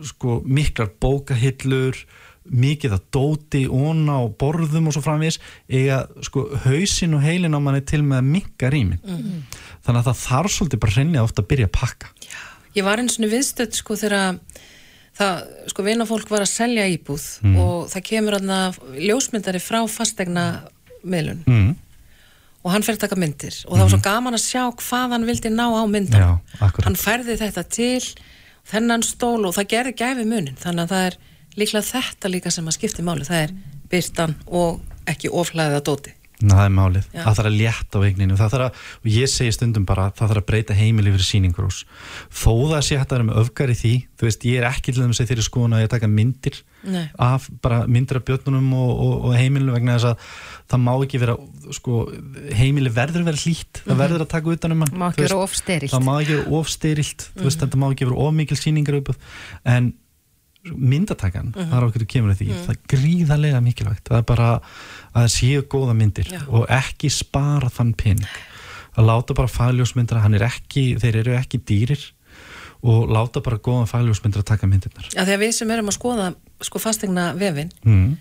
[0.08, 1.98] sko miklar bókahillur
[2.42, 5.38] mikið að dóti, óna og borðum og svo framvís
[5.70, 9.44] eiga sko hausin og heilin á manni til með að mikka rýmin mm.
[9.86, 12.40] þannig að það þarf svolítið bara hreinlega ofta að byrja að pakka Já
[12.72, 14.38] Ég var eins og viðstöld sko þegar
[15.18, 15.40] það,
[15.74, 17.56] sko vinafólk var að selja íbúð mm.
[17.60, 18.60] og það kemur aðna
[18.96, 20.46] ljósmyndari frá fastegna
[21.02, 21.72] miðlun mm.
[22.64, 24.06] og hann fer að taka myndir og það var svo mhm.
[24.08, 26.24] gaman að sjá hvað hann vildi ná á myndan.
[26.24, 28.04] Já, hann færði þetta til
[28.68, 31.20] þennan stól og það gerði gæfi munin þannig að það er
[31.60, 33.54] líklega þetta líka sem að skipti máli, það er
[33.92, 34.82] byrtan og
[35.12, 36.14] ekki oflæðið að dóti.
[36.42, 37.22] Ná, það er málið, Já.
[37.22, 40.32] það þarf að létta á eigninu það þarf að, og ég segi stundum bara það
[40.32, 41.84] þarf að breyta heimili fyrir síningrús
[42.30, 44.92] þó það sé hægt að vera með öfgar í því þú veist, ég er ekki
[44.96, 47.04] til þess að þeirri skoðun að ég taka myndir Nei.
[47.22, 50.30] af bara myndir af björnunum og, og, og heimilinu vegna þess að
[50.72, 51.36] það má ekki vera
[51.78, 51.98] sko,
[52.58, 54.02] heimili verður vera hlýtt það mhm.
[54.02, 57.44] verður að taka utanum hann má ekki vera ofstyrrilt það má ekki vera ofstyrrilt mm
[57.44, 57.60] -hmm.
[57.62, 59.02] það má ekki vera ofmikil síningar
[59.76, 59.94] en
[60.70, 61.70] myndatakan, uh -huh.
[61.70, 62.66] það er okkur kemur því, uh -huh.
[62.66, 64.62] það er gríðarlega mikilvægt það er bara
[65.16, 66.42] að séu góða myndir Já.
[66.48, 68.28] og ekki spara þann pening
[68.98, 72.12] að láta bara fagljósmyndra hann er ekki, þeir eru ekki dýrir
[72.84, 75.08] og láta bara góða fagljósmyndra að taka myndirnar.
[75.14, 78.18] Já þegar við sem erum að skoða sko fastegna vefin mm.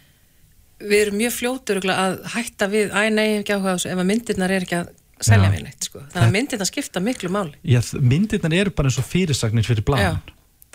[0.80, 4.66] við erum mjög fljótur að hætta við, æ nei, ekki áhuga ef að myndirnar er
[4.66, 6.01] ekki að selja við neitt sko.
[6.12, 10.20] þannig að myndirna skipta miklu máli Já, myndirna eru bara eins og fyrirsagnir fyrir bláðan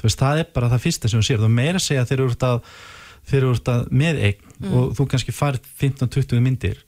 [0.04, 3.72] veist, það er bara það fyrsta sem þú sér þú meira segja þegar þú ert
[3.72, 4.74] að, með eign mm.
[4.74, 6.84] og þú kannski farið 15-20 myndir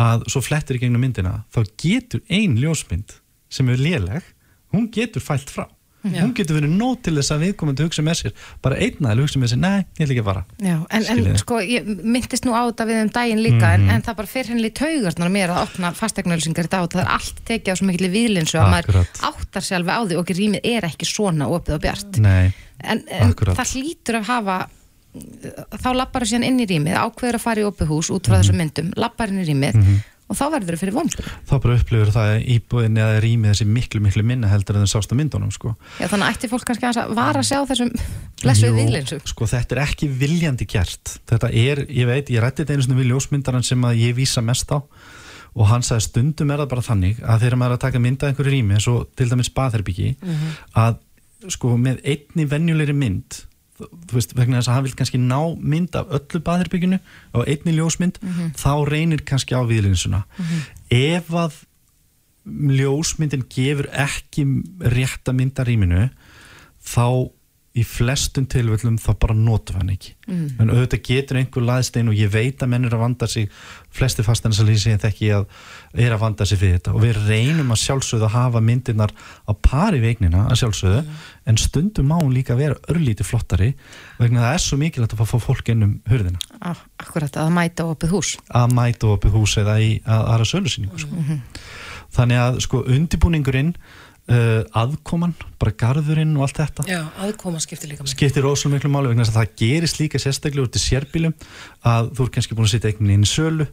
[0.00, 3.16] að svo flettir í gegnum myndina þá getur ein ljósmynd
[3.52, 4.24] sem er léleg,
[4.72, 5.66] hún getur fælt frá
[6.02, 6.18] Já.
[6.24, 8.32] hún getur verið nót til þess að viðkomandi hugsa með sér,
[8.64, 11.60] bara einna eða hugsa með sér nei, ég vil ekki fara Já, en, en sko,
[11.62, 13.74] ég myndist nú á þetta við um daginn líka mm -hmm.
[13.74, 13.94] en, mhm.
[13.94, 17.04] en það bara fyrir henni í taugarnar mér að opna fastegnauðlýsingar í dag og það
[17.04, 19.00] er allt tekið á svo mikil viðlinsu að maður
[19.30, 23.04] áttar alveg á því og ekki rýmið er ekki svona opið og bjart nei, en,
[23.06, 24.56] en það hlýtur að hafa
[25.12, 28.32] þá lappar það síðan inn í rýmið ákveður að fara í opið hús út frá
[28.32, 28.42] mm -hmm.
[28.42, 31.54] þessum myndum lappar inn í rýmið mm -hmm og þá verður þau fyrir vonbröð þá
[31.54, 35.18] bara upplifur það íbúðin eða rýmið þessi miklu miklu minna heldur en það sást á
[35.18, 35.74] myndunum sko.
[36.00, 37.92] Já þannig að ætti fólk kannski að vara að sjá þessum
[38.42, 42.78] blessuð viðlinsu Sko þetta er ekki viljandi gert þetta er, ég veit, ég rætti þetta
[42.78, 44.80] einu svona við ljósmyndaran sem að ég vísa mest á
[45.52, 48.28] og hann sagði stundum er það bara þannig að þegar maður er að taka mynda
[48.30, 50.54] einhverju rými eins og til dæmis batherbyggi mm -hmm.
[50.80, 53.42] að sko með einni venjulegri mynd
[54.08, 56.98] þú veist, vegna þess að hann vil kannski ná mynd af öllu baðherbygginu
[57.32, 58.54] og einni ljósmynd, mm -hmm.
[58.56, 60.24] þá reynir kannski á viðlinsuna.
[60.38, 60.60] Mm -hmm.
[60.90, 61.52] Ef að
[62.78, 64.44] ljósmyndin gefur ekki
[64.80, 66.08] rétta myndaríminu
[66.82, 67.30] þá
[67.72, 70.58] í flestum tilvöldum þá bara notum hann ekki mm.
[70.60, 73.48] en auðvitað getur einhver laðstein og ég veit að menn er að vanda sig
[73.94, 75.46] flesti fastanarsalýsi en þekki að
[75.92, 79.12] er að vanda sig fyrir þetta og við reynum að sjálfsögðu að hafa myndirnar
[79.44, 81.18] á pari veiknina að sjálfsögðu mm.
[81.52, 83.72] en stundum má hún líka vera örlíti flottari
[84.20, 88.16] vegna það er svo mikilvægt að fá fólk ennum hurðina ah, Akkurat, að mæta opið
[88.16, 91.18] hús að mæta opið hús eða í að, aðra sölusýningu sko.
[91.18, 91.44] mm -hmm.
[92.16, 93.76] þannig að sko undibúningurinn
[94.30, 98.90] Uh, aðkoman, bara garðurinn og allt þetta Já, aðkoma skiptir líka miklu skiptir óslulega miklu
[98.94, 101.34] máli vegna þess að það gerist líka sérstaklega út í sérbílum
[101.82, 103.66] að þú er kannski búin að setja einhvern veginn í sölu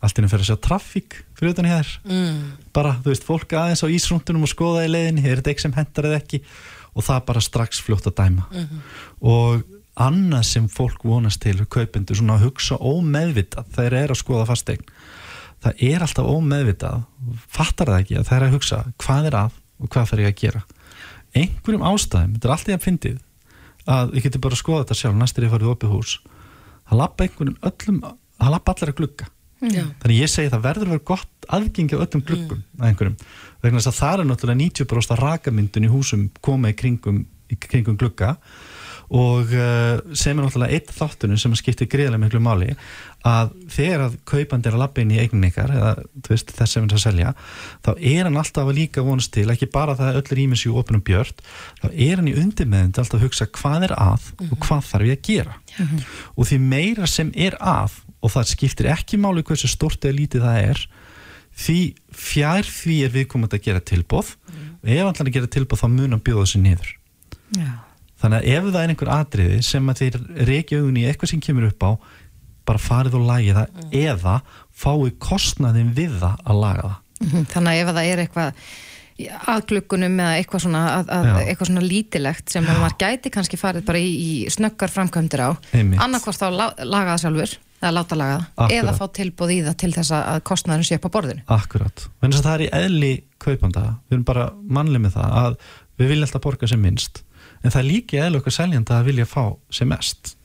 [0.00, 2.38] allt innum fyrir að sjá trafík fyrir utan hér mm.
[2.76, 5.76] bara, þú veist, fólk aðeins á ísrúndunum og skoða í leiðinni, er þetta ekki sem
[5.76, 6.42] hendar eða ekki?
[6.90, 8.48] Og það bara strax fljótt að dæma.
[8.50, 8.80] Mm -hmm.
[9.20, 9.62] og
[10.00, 14.46] annað sem fólk vonast til, kaupendur, svona að hugsa ómeðvitað þegar það er að skoða
[14.48, 14.86] fastegn
[15.60, 17.02] það er alltaf ómeðvitað
[17.48, 20.30] fattar það ekki að það er að hugsa hvað er að og hvað þarf ég
[20.30, 20.62] að gera.
[21.40, 23.18] Einhverjum ástæðum, þetta er alltaf ég að fyndið
[23.90, 26.14] að ég geti bara að skoða þetta sjálf næstir ég farið opið hús.
[26.88, 28.00] Það lappa einhverjum öllum,
[28.40, 29.28] það lappa allir að glugga
[29.60, 29.94] mm.
[30.02, 32.80] þannig ég segi það verður að vera gott aðgengi á öllum gluggum mm.
[32.80, 33.16] að einhverjum,
[33.62, 37.98] vegna þess að það er náttúrulega 90% rakamyndun í húsum koma í kringum, í kringum
[38.00, 38.36] glugga
[39.10, 42.68] og uh, sem er náttúrulega eitt þáttunum sem skiptir greiðlega miklu máli
[43.26, 45.90] að þegar að kaupandi er að lappa inn í eignin ykkar eða
[46.28, 47.32] veist, þess sem er að selja
[47.82, 50.70] þá er hann alltaf að líka vonast til ekki bara það að öll rýmis í
[50.70, 51.42] opnum björn
[51.82, 54.52] þá er hann í undirmeðund alltaf að hugsa hvað er að mm -hmm.
[54.54, 56.06] og hvað þarf ég að gera mm -hmm.
[56.36, 60.46] og því meira sem er að og það skiptir ekki máli hversu stort eða lítið
[60.46, 60.82] það er
[61.60, 61.78] því
[62.14, 64.66] fjær því er viðkomandi að gera tilbóð mm.
[64.84, 66.92] ef hann er að gera tilbóð þá mun hann bjóða þessi niður.
[67.58, 67.70] Já.
[68.20, 70.18] Þannig að ef það er einhver atriði sem að þeir
[70.50, 71.90] reykja augun í eitthvað sem kemur upp á
[72.68, 73.96] bara farið og lagi það mm.
[74.04, 74.36] eða
[74.70, 76.98] fái kostnaðin við það að laga það.
[77.24, 77.50] -hmm.
[77.54, 78.62] Þannig að ef það er eitthvað
[79.52, 84.00] aðglöggunum eða eitthvað svona, að, að, eitthvað svona lítilegt sem maður gæti kannski farið bara
[84.00, 85.50] í, í snöggar framkvæmdur á
[86.00, 86.48] annarkvárt þá
[86.84, 90.42] laga það sjálfur eða láta laga það, eða fá tilbúð í það til þess að
[90.50, 91.44] kostnaðurinn sé upp á borðinu.
[91.56, 95.38] Akkurat, en þess að það er í eðli kaupanda, við erum bara mannlega með það
[95.40, 95.58] að
[96.00, 97.22] við viljum alltaf borga sem minnst
[97.60, 100.36] en það er líka eða okkar seljanda að vilja fá sem mest.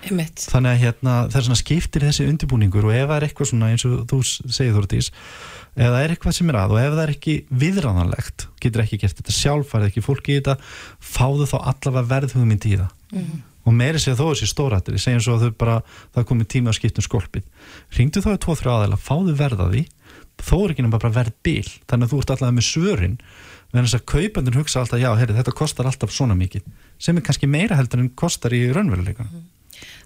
[0.00, 0.46] Einmitt.
[0.48, 3.66] þannig að hérna, það er svona skiptir þessi undirbúningur og ef það er eitthvað svona
[3.68, 7.02] eins og þú segir Þórtís ef það er eitthvað sem er að og ef það
[7.02, 10.56] er ekki viðræðanlegt getur ekki gert þetta sjálf, farið ekki fólki í þetta
[11.04, 12.94] fáðu þá allavega verðhugmynd í það.
[13.10, 13.42] Mm -hmm.
[13.70, 15.76] Og meiri segja þó þessi stórættir segjum svo að þau bara,
[16.16, 17.46] það komið tíma að skipta um skolpið,
[17.98, 19.84] ringdu þá í tvo þrjá aðeila fáðu verðaði,
[20.40, 23.16] þó er ekki náttúrulega bara verð bil, þannig að þú ert allavega með svörin.
[23.70, 26.64] En þess að kaupandun hugsa alltaf já, heyri, þetta kostar alltaf svona mikið
[26.98, 29.44] sem er kannski meira heldur en kostar í raunveruleika mm.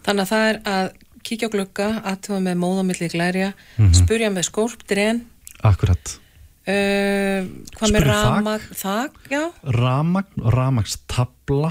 [0.04, 0.90] Þannig að það er að
[1.24, 3.96] kíkja á glukka, aðtöfa með móðamilli glærja, mm -hmm.
[4.02, 5.24] spurja með skólpdrén
[5.64, 6.18] Akkurat
[6.64, 7.44] Uh,
[7.76, 9.40] hvað með ramag þak, já.
[9.76, 11.70] Ramag, ramagstabla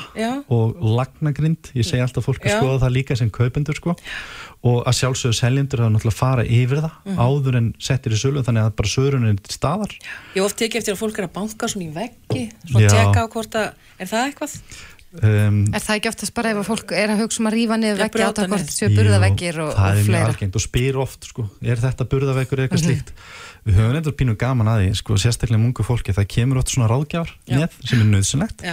[0.54, 3.96] og lagnagrind, ég segi alltaf fólk að skoða það líka sem kaupendur sko.
[4.64, 8.44] Og að sjálfsögðu seljendur hafa náttúrulega fara yfir það mm áður en settir í sölu
[8.46, 9.98] þannig að bara sörunin er staðar.
[10.38, 13.26] Ég ofti ekki eftir að fólk er að banka svona í veggi svona að tjekka
[13.26, 14.56] á hvort að, er það eitthvað?
[15.14, 18.00] Um, er það ekki oftast bara ef fólk er að hugsa um að rífa niður
[18.02, 19.92] veggi átakvort séu burðaveggir og, og fleira?
[19.94, 23.04] Það er mjög algengt og spyr oft sko, er þetta burðaveggur eða eitthvað mm -hmm.
[23.04, 23.14] slíkt?
[23.64, 26.90] Við höfum nefndur pínu gaman að því, sko, sérstaklega mungu fólki, það kemur oft svona
[26.90, 28.66] ráðgjár með, sem er nöðsynlegt,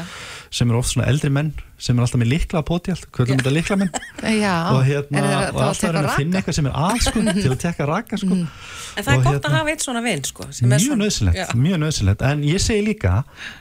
[0.50, 3.30] sem er oft svona eldri menn, sem er alltaf með likla á poti allt, hvað
[3.32, 3.92] er þetta likla menn?
[4.44, 7.60] Já, og, hérna, og alltaf er að finna eitthvað sem er að, sko, til að
[7.64, 8.34] tekka raka, sko.
[8.36, 8.48] Mm.
[8.94, 10.48] En það er gott hérna, að hafa eitt svona vinn, sko.
[10.74, 13.14] Mjög nöðsynlegt, mjög nöðsynlegt, en ég segi líka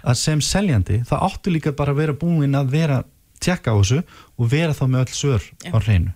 [0.03, 2.99] að sem seljandi, það áttu líka bara að vera búin að vera
[3.43, 4.01] tjekka á þessu
[4.38, 5.72] og vera þá með öll sör Já.
[5.72, 6.11] á hreinu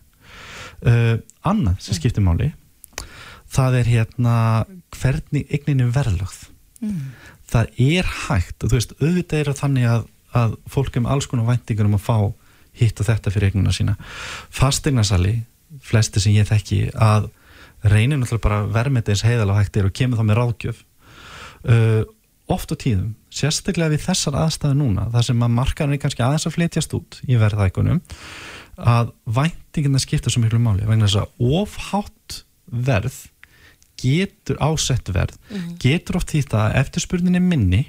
[0.88, 1.16] uh,
[1.48, 2.52] annað sem skiptir máli
[3.54, 4.38] það er hérna
[4.98, 6.40] hvernig eigninu verðlögð
[6.84, 7.04] mm.
[7.54, 11.48] það er hægt og þú veist, auðvitað er þannig að, að fólk um alls konar
[11.50, 12.18] væntingur um að fá
[12.80, 13.96] hitt og þetta fyrir eignuna sína.
[14.54, 15.36] Fastegnarsali,
[15.84, 17.30] flesti sem ég þekki að
[17.84, 20.84] reynir náttúrulega bara vermið eins heiðal á hægtir og kemur þá með ráðgjöf.
[21.64, 22.04] Uh,
[22.52, 26.48] oft á tíðum, sérstaklega við þessar aðstæðu núna, þar sem að markarinn er kannski aðeins
[26.50, 28.02] að flytjast út í verðækunum
[28.74, 33.20] að væntingina skipta svo miklu máli, vegna þess að ofhátt verð
[34.02, 35.78] getur ásett verð, mm -hmm.
[35.80, 37.86] getur oft því að eftirspurnin er minni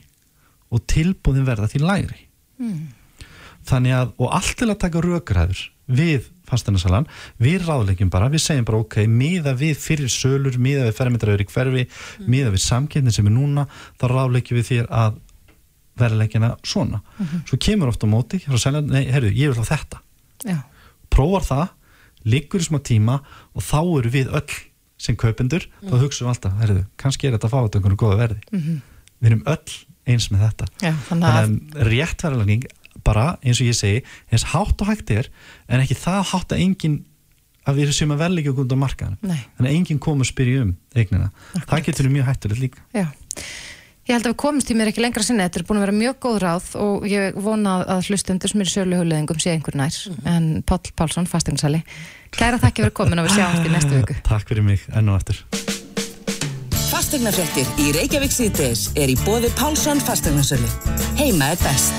[0.70, 2.28] og tilbúðin verða til læri
[2.58, 3.26] mm.
[3.70, 7.06] þannig að, og allt til að taka raugraður við fasteinasalan,
[7.40, 11.46] við ráðlegjum bara, við segjum bara ok, miða við fyrir sölur, miða við fermetraður í
[11.48, 12.26] hverfi, mm.
[12.30, 13.66] miða við samkynni sem er núna,
[14.00, 15.20] þá ráðlegjum við þér að
[16.00, 17.00] verðlegjana svona.
[17.00, 17.42] Mm -hmm.
[17.48, 20.00] Svo kemur ofta á móti, selja, nei, herru, ég vil þá þetta.
[20.44, 20.58] Já.
[21.10, 21.66] Prófar það,
[22.24, 23.20] liggur í smá tíma
[23.54, 24.54] og þá eru við öll
[24.98, 25.88] sem kaupendur, mm.
[25.88, 28.40] þá hugsaum við alltaf, herru, kannski er þetta að fá þetta einhvern góða verði.
[28.50, 28.80] -hmm.
[29.20, 29.72] Við erum öll
[30.08, 30.70] eins með þetta.
[30.84, 32.68] Já, þannig að, að réttverðalegning
[33.04, 35.28] bara, eins og ég segi, eins hátt og hægt er
[35.68, 37.02] en ekki það hátt að enginn
[37.64, 40.64] að við séum að vel ekki okkur á markaðan þannig að enginn kom að spyrja
[40.66, 41.30] um eignina.
[41.54, 41.70] Akkurat.
[41.70, 42.84] það getur mjög hættilegt líka.
[42.92, 43.06] Já.
[44.04, 45.46] Ég held að við komumst í mér ekki lengra sinni.
[45.46, 48.72] Þetta er búin að vera mjög góð ráð og ég vona að hlustundur sem eru
[48.74, 49.96] sjöluhuleðingum sé einhver nær.
[50.10, 50.26] Mm.
[50.28, 51.80] En Pál Pálsson, fasteignarsali
[52.34, 54.18] Kæra þakki fyrir komin og við sjáumst í næstu viku.
[54.26, 55.73] Takk fyrir mig, enn og eftir
[57.14, 60.66] Fasteignarfrettir í Reykjavík síðdeis er í bóði Pálsson fasteignarsali
[61.14, 61.94] Heima er best.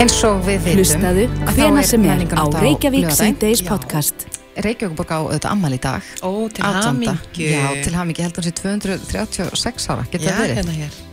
[0.00, 4.24] Eins og við veitum Hlustaðu hvena sem er á Reykjavík C-Days podcast.
[4.56, 6.12] Reykjavík búið á auðvitað ammal í dag.
[6.24, 7.50] Ó, til hamingju.
[7.52, 10.08] Já, til hamingju, heldur hún sé 236 ára.
[10.08, 10.54] Getur það verið?
[10.54, 11.03] Já, hérna hér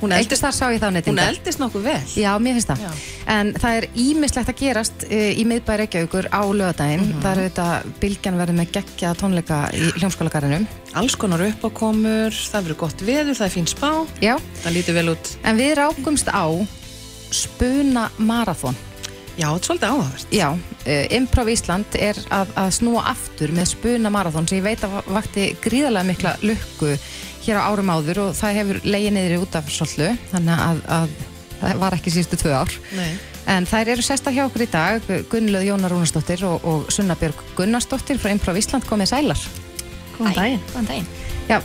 [0.00, 1.24] Hún eldist þar sá ég þá nettinga.
[1.24, 2.00] Hún eldist nokkuð vel.
[2.20, 2.82] Já, mér finnst það.
[2.86, 3.04] Já.
[3.36, 7.04] En það er ímislegt að gerast uh, í miðbæri Reykjavíkur á lögadaginn.
[7.04, 7.22] Mm -hmm.
[7.22, 7.68] Það eru þetta
[8.00, 10.66] bylgjan verið með gegja tónleika í hljómskólagarðinum.
[10.94, 13.92] Alls konar uppákomur, það verður gott veður, það er fín spá.
[14.20, 14.34] Já.
[14.64, 15.36] Það lítur vel út.
[15.44, 16.46] En við rákumst á
[17.30, 18.76] spuna marathón
[19.36, 23.72] Já, þetta er svolítið áhagast Já, uh, Improv Ísland er að, að snúa aftur með
[23.74, 26.94] spuna marathón sem ég veit að vakti gríðarlega mikla lukku
[27.46, 31.16] hér á árum áður og það hefur leiðið niður út af svollu þannig að, að
[31.60, 33.12] það var ekki síðustu tvö ár Nei.
[33.54, 37.40] en þær eru sesta hjá okkur í dag Gunnlöð Jónar Rúnarsdóttir og, og Sunna Björg
[37.56, 39.48] Gunnarsdóttir frá Improv Ísland komið sælar
[40.18, 41.10] Góðan daginn Góðan daginn
[41.46, 41.60] Já,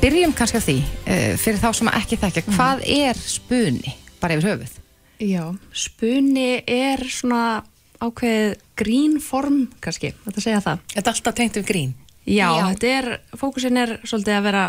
[0.00, 2.56] byrjum kannski á því uh, fyrir þá sem ekki þekkja, mm.
[2.56, 3.98] hvað er spuni?
[4.20, 4.76] bara yfir höfuð.
[5.18, 7.62] Já, spunni er svona
[7.98, 10.84] ákveðið grínform kannski, þetta segja það.
[10.92, 11.96] Þetta er alltaf tengt um grín?
[12.28, 12.66] Já, Já.
[12.72, 13.08] þetta er,
[13.40, 14.62] fókusin er svolítið að vera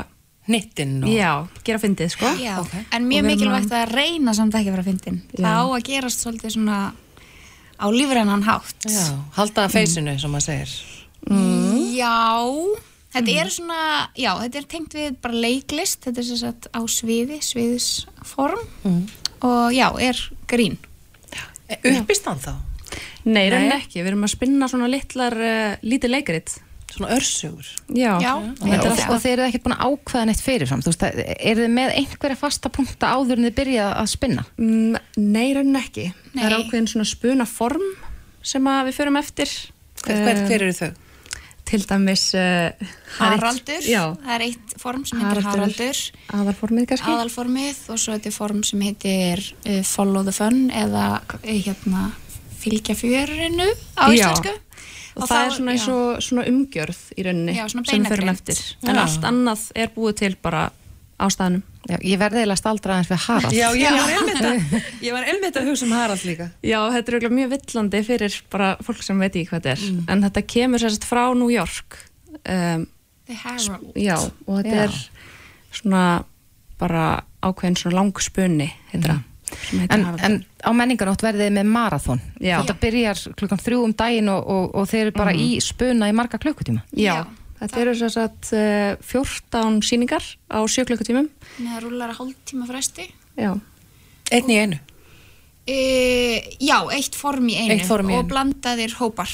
[0.50, 1.12] Nittinn og...
[1.14, 1.32] Já,
[1.68, 2.32] gera fyndið sko.
[2.42, 2.86] Já, okay.
[2.96, 5.22] en mjög mikilvægt að reyna samt ekki að vera fyndin.
[5.36, 6.80] Það á að gerast svolítið svona
[7.80, 8.90] á lífrennan hátt.
[8.90, 9.06] Já,
[9.38, 10.22] halda að feysinu mm.
[10.24, 10.78] sem maður segir.
[11.30, 11.76] Mm.
[11.94, 12.16] Já,
[13.14, 13.40] þetta mm.
[13.44, 13.82] er svona,
[14.18, 18.70] já, þetta er tengt við bara leiklist, þetta er svona á sviði, sviðisform.
[18.88, 19.04] Mm
[19.46, 20.18] og já, er
[20.50, 20.78] grín
[21.70, 22.56] Uppist hann þá?
[23.30, 26.56] Nei, reynd ekki, við erum að spinna svona litlar, uh, lítið leikaritt
[26.90, 28.32] Svona örsugur Já, já.
[28.42, 29.10] já.
[29.10, 32.72] Og þeir eru ekki búin að ákveða neitt fyrirfram veist, Er þið með einhverja fasta
[32.74, 34.46] punkta áður en þið byrja að spinna?
[34.58, 36.08] Mm, nei, reynd ekki.
[36.34, 36.40] Nei.
[36.40, 37.86] Það er ákveðin svona spuna form
[38.42, 39.54] sem við förum eftir.
[40.02, 40.92] Hver, hver, hver eru þau?
[41.70, 42.72] til dæmis uh,
[43.20, 46.00] Haraldur, það er eitt form sem heitir Haraldur.
[46.34, 47.12] Aðalformið kannski.
[47.14, 52.08] Aðalformið og svo þetta er form sem heitir uh, Follow the Fun eða uh, hérna,
[52.60, 53.70] fylgja fjörinu
[54.02, 54.56] á íslensku
[55.20, 58.62] og, og það er svona, svo, svona umgjörð í rauninni já, sem við förum eftir.
[58.86, 59.02] En já.
[59.04, 60.70] allt annað er búið til bara
[61.20, 61.64] á staðnum.
[61.90, 63.56] Já, ég verði eða staldra aðeins við Harald.
[63.56, 66.50] Já, ég var einmitt, ég var einmitt að hugsa um Harald líka.
[66.64, 69.86] Já, þetta er mjög villandi fyrir bara fólk sem veit ekki hvað þetta er.
[69.90, 70.04] Mm.
[70.14, 72.00] en þetta kemur sérst frá New York.
[72.44, 72.88] Um,
[73.30, 74.16] The Harald Já,
[74.48, 74.86] og þetta já.
[74.88, 76.04] er svona
[76.80, 77.08] bara
[77.44, 79.26] ákveðin svona lang spunni mm.
[79.90, 84.66] En, en á menninganótt verðið með marathón þetta byrjar klukkan þrjú um daginn og, og,
[84.82, 85.44] og þeir eru bara mm.
[85.46, 87.28] í spuna í marga klukkutíma Já, já.
[87.60, 88.52] Þetta eru svo að
[89.04, 91.26] 14 síningar á sjöklökkutímum.
[91.58, 93.10] Það rúlar að hálf tíma fresti.
[93.36, 93.50] Já.
[94.32, 94.78] Einn í einu?
[95.70, 95.80] E,
[96.64, 98.30] já, eitt form í einu Eitt form í og einu.
[98.32, 99.30] blandaðir hópar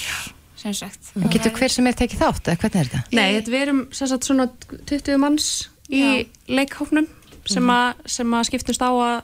[0.59, 1.13] sem sagt.
[1.20, 3.03] En getur hver sem er tekið þátt, eða hvernig er þetta?
[3.16, 5.49] Nei, þetta við erum sem sagt svona 20 manns
[5.93, 6.01] í
[6.49, 7.07] leikhófnum
[7.45, 9.20] sem, a, sem að skiptust á að,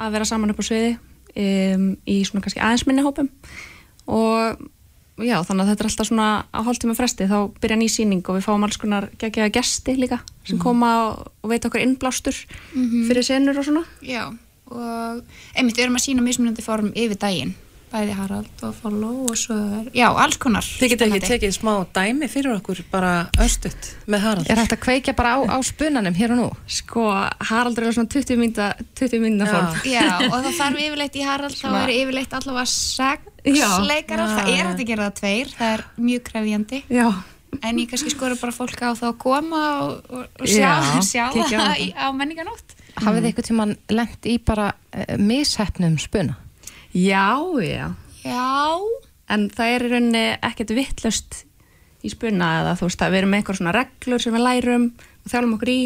[0.00, 0.92] að vera saman upp á sviði
[1.36, 3.28] um, í svona kannski aðeins minni hópum
[4.10, 4.60] og
[5.20, 8.38] já, þannig að þetta er alltaf svona á hálftíma fresti þá byrja ný síning og
[8.38, 10.62] við fáum alls konar geggjaða gesti líka sem Mhm.
[10.64, 12.34] koma og, og veit okkur innblástur
[12.74, 13.06] Mhm.
[13.08, 14.32] fyrir senur og svona Já,
[14.70, 15.22] og
[15.54, 17.54] einmitt við erum að sína mismunandi form yfir daginn
[17.90, 21.72] bæði Harald og Follow og svo er, já, alls konar Þið getur ekki tekið smá
[21.96, 23.12] dæmi fyrir okkur bara
[23.42, 24.50] östutt með Harald.
[24.52, 26.46] Er hægt að kveikja bara á, á spunanum hér og nú?
[26.70, 27.08] Sko,
[27.50, 28.68] Haraldur er svona 20 mynda
[29.00, 33.28] 20 mynda form Já, og það þarf yfirleitt í Harald þá er yfirleitt allavega sex
[33.44, 33.68] Já.
[33.88, 37.06] leikarar, Já, það er hægt að gera það tveir það er mjög krefjandi Já.
[37.66, 41.00] en ég kannski skora bara fólk á það að koma og, og, og Já, sjá,
[41.08, 41.72] sjá á það þetta.
[41.82, 46.36] í- á menninganótt Hafið þið eitthvað tíman lent í bara uh, mishefnum spuna?
[46.94, 47.92] Já, já.
[48.24, 48.78] Já.
[49.30, 51.44] En það er í rauninni ekkert vittlust
[52.04, 54.86] í spuna eða þú veist að við erum með einhver svona reglur sem við lærum
[55.20, 55.80] og þjálfum okkur í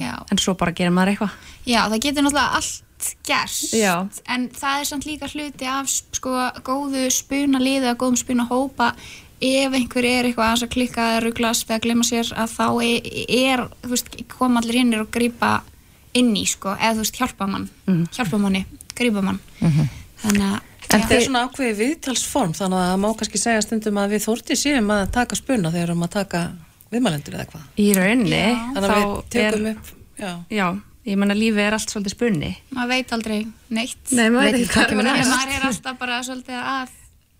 [0.00, 0.14] Já.
[0.32, 1.34] en svo bara gerum maður eitthvað.
[1.68, 3.94] Já, það getur náttúrulega allt gerst Já.
[4.26, 6.32] en það er samt líka hluti af sko
[6.66, 8.94] góðu spuna liði og góðum spuna hópa
[9.38, 13.62] ef einhver er eitthvað að klikka eða rugglast eða glemma sér að þá er, er
[13.84, 15.60] þú veist, koma allir hinnir og grípa
[16.18, 18.08] inn í sko, eða þú veist, hjálpa mann Mhm.
[18.16, 18.64] hjálpa manni,
[18.98, 19.38] grípa mann
[20.24, 20.58] þannig að
[20.88, 24.22] En þetta er svona ákveði viðtalsform þannig að það má kannski segja stundum að við
[24.24, 26.40] þórti séum að taka spuna þegar við erum að taka
[26.94, 27.66] viðmælendur eða eitthvað.
[27.76, 28.38] Í rauninni
[28.78, 29.90] Þannig að við tökum upp,
[30.22, 30.30] já.
[30.48, 30.66] Já,
[31.10, 32.50] ég menna lífið er allt svolítið spunni.
[32.72, 33.36] maður veit aldrei
[33.68, 35.34] neitt Nei, maður veit ekki hvað En næst.
[35.34, 36.96] maður er alltaf bara svolítið að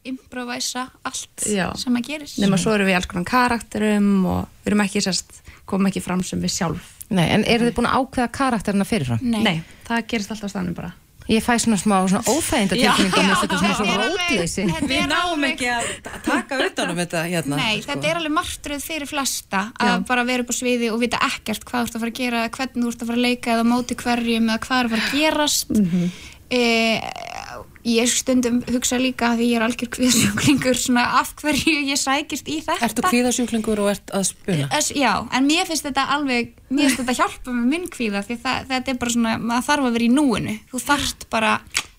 [0.08, 1.66] improvæsa allt Já.
[1.76, 5.40] sem að gerist Nefna svo erum við alls konar karakterum og við erum ekki sérst,
[5.68, 6.94] komum ekki fram sem við sjálf.
[7.08, 9.24] Nei, en eru þið búin að ákveða karakterina fyrirfram?
[9.24, 9.62] Nei.
[9.88, 10.92] það gerist alltaf stannum bara.
[11.28, 14.30] Ég fæ svona smá svona óþæginda tilfinningu Já, með þetta svona þetta svo er alveg-
[14.32, 14.62] rótleysi.
[14.88, 17.56] Við náum ekki að ta- taka utan um þetta hérna.
[17.60, 17.90] Nei, sko.
[17.92, 21.64] þetta er alveg martröð fyrir flesta að bara vera upp á sviði og vita ekkert
[21.68, 23.52] hvað þú ert að fara að gera, eða hvernig þú ert að fara að leika
[23.58, 26.10] eða móti hverjum eða hvað er að fara að gerast Mhm.
[26.50, 26.62] e,
[27.88, 32.58] Ég stundum hugsa líka að ég er algjör kviðsjúklingur svona af hverju ég sækist í
[32.66, 34.68] þetta Ertu kvíðasjúklingur og ert að spuna?
[34.76, 38.38] Es, já, en mér finnst þetta alveg mér finnst þetta hjálpa með minn kvíða því
[38.44, 41.54] það, þetta er bara svona, maður þarf að vera í núinu þú þarft bara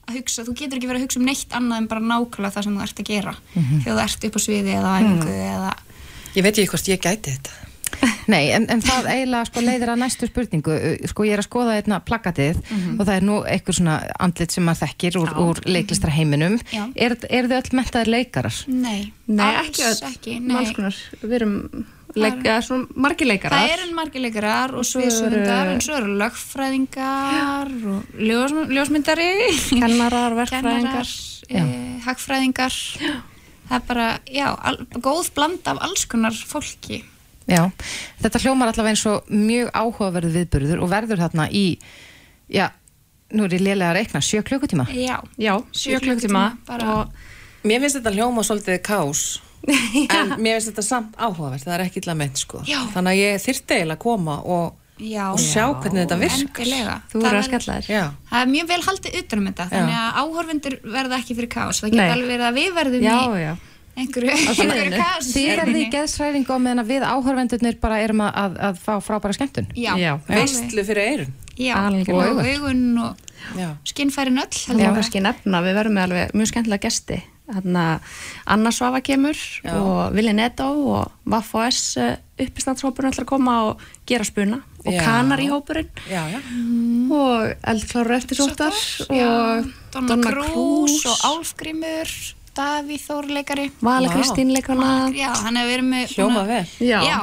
[0.10, 2.68] að hugsa þú getur ekki verið að hugsa um neitt annað en bara nákvæmlega það
[2.68, 3.82] sem þú ert að gera Mhm.
[3.86, 5.74] þegar þú ert upp á sviði eða á æfingu eða
[6.38, 7.54] Ég veit ekki hvort ég gæti þetta.
[8.30, 11.48] Nei, en, en það eiginlega sko leiðir að næstu spurningu Uh, sko ég er að
[11.50, 13.00] skoða einna plakatið Mhm.
[13.00, 16.84] og það er nú einhver svona andlit sem maður þekkir úr, úr leiklistra heiminum Já.
[16.96, 18.60] er, er þið öll mentaðir leikarar?
[18.68, 20.94] Nei, Nei, alls ekki öll.
[21.24, 21.56] Við erum
[22.16, 23.60] leik, eða svona margir leikarar.
[23.66, 29.30] Það eru margir leikarar og Svo sviðsöfundar eru- en svo eru lögfræðingar og ljós, ljósmyndari
[29.82, 31.12] Kennarar, verkfræðingar.
[31.50, 32.76] Kennarar, e, hagfræðingar
[33.70, 37.04] það er bara, já, al, góð bland af alls konar fólki
[37.50, 37.64] Já,
[38.22, 41.66] þetta hljómar allavega eins og mjög áhugaverð viðburður og verður þarna í,
[42.54, 42.68] já,
[43.34, 44.86] nú er ég lélega að reikna, sjö klukkutíma?
[44.94, 47.28] Já, Já, sjö klukkutíma bara, og
[47.68, 49.24] Mér finnst þetta hljóma svolítið kás
[49.68, 52.62] en mér finnst þetta samt áhugavert það er ekki illa meint sko.
[52.70, 52.80] Já.
[52.94, 54.70] þannig að ég þyrfti eiginlega að koma og,
[55.04, 56.64] já, og sjá hvernig þetta virkar.
[56.64, 56.94] Endilega.
[57.12, 57.90] Þú eru að skella þér.
[57.92, 61.52] Já, Það er mjög vel haldið utan um þetta þannig að áhorfundur verða ekki fyrir
[61.58, 63.52] kás það geta alveg verið að við verðum Já, í já.
[64.00, 68.32] Einhverju, einhverju kás Þið verðið í geðsræðingu á meðan að við áhörvendurnir bara erum að,
[68.44, 69.72] að, að fá frábæra skemmtun?
[69.78, 70.14] Já, Já.
[70.30, 73.26] veistlu fyrir eirun Já, og augun og
[73.58, 77.20] Já, skinnfærin öll Það má kannski nefna, við verðum með alveg mjög skemmtilega gesti.
[77.50, 78.18] Þannig að
[78.54, 79.72] Anna Svafa kemur Já.
[79.74, 81.96] og Vili Netto og Vaff og S
[82.40, 84.62] uppistandshópurinn ætlar að koma og gera spuna.
[84.86, 85.02] Og Já.
[85.04, 85.90] Kanar í hópurinn.
[86.08, 86.40] Já, já.
[87.10, 88.76] Og Eldkláru eftirsóttar
[89.10, 92.14] og Donna, Donna Cruz Cruz og Álfgrímur
[92.58, 94.14] Davíð Þór leikari Vala.
[94.14, 97.20] Kristín leikana Já, hann hefur verið með Hljóma vel Já, Já,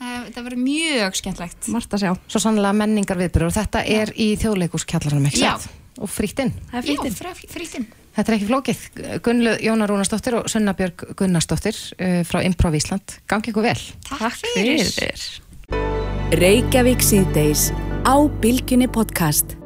[0.00, 4.14] það það verður mjög skemmtlegt margt að sjá Svo sannlega menningar viðburður og þetta er
[4.14, 5.52] í þjóðleikuskjallaranum, ekki Já.
[5.58, 5.80] satt?
[6.02, 6.50] Og frýttinn.
[6.72, 7.84] Það er Já, frítin frítinn
[8.14, 8.82] Þetta er ekki flókið.
[9.26, 13.16] Gunnlu Jónar Rúnastóttir og Sunna Björg Gunnarsdóttir uh, frá Improv Ísland.
[13.30, 13.80] Gangi ykkur vel.
[14.06, 15.26] Takk fyrir fyrir
[16.38, 17.68] Reykjavík síðdeis
[18.06, 19.58] á Bilginni podcast.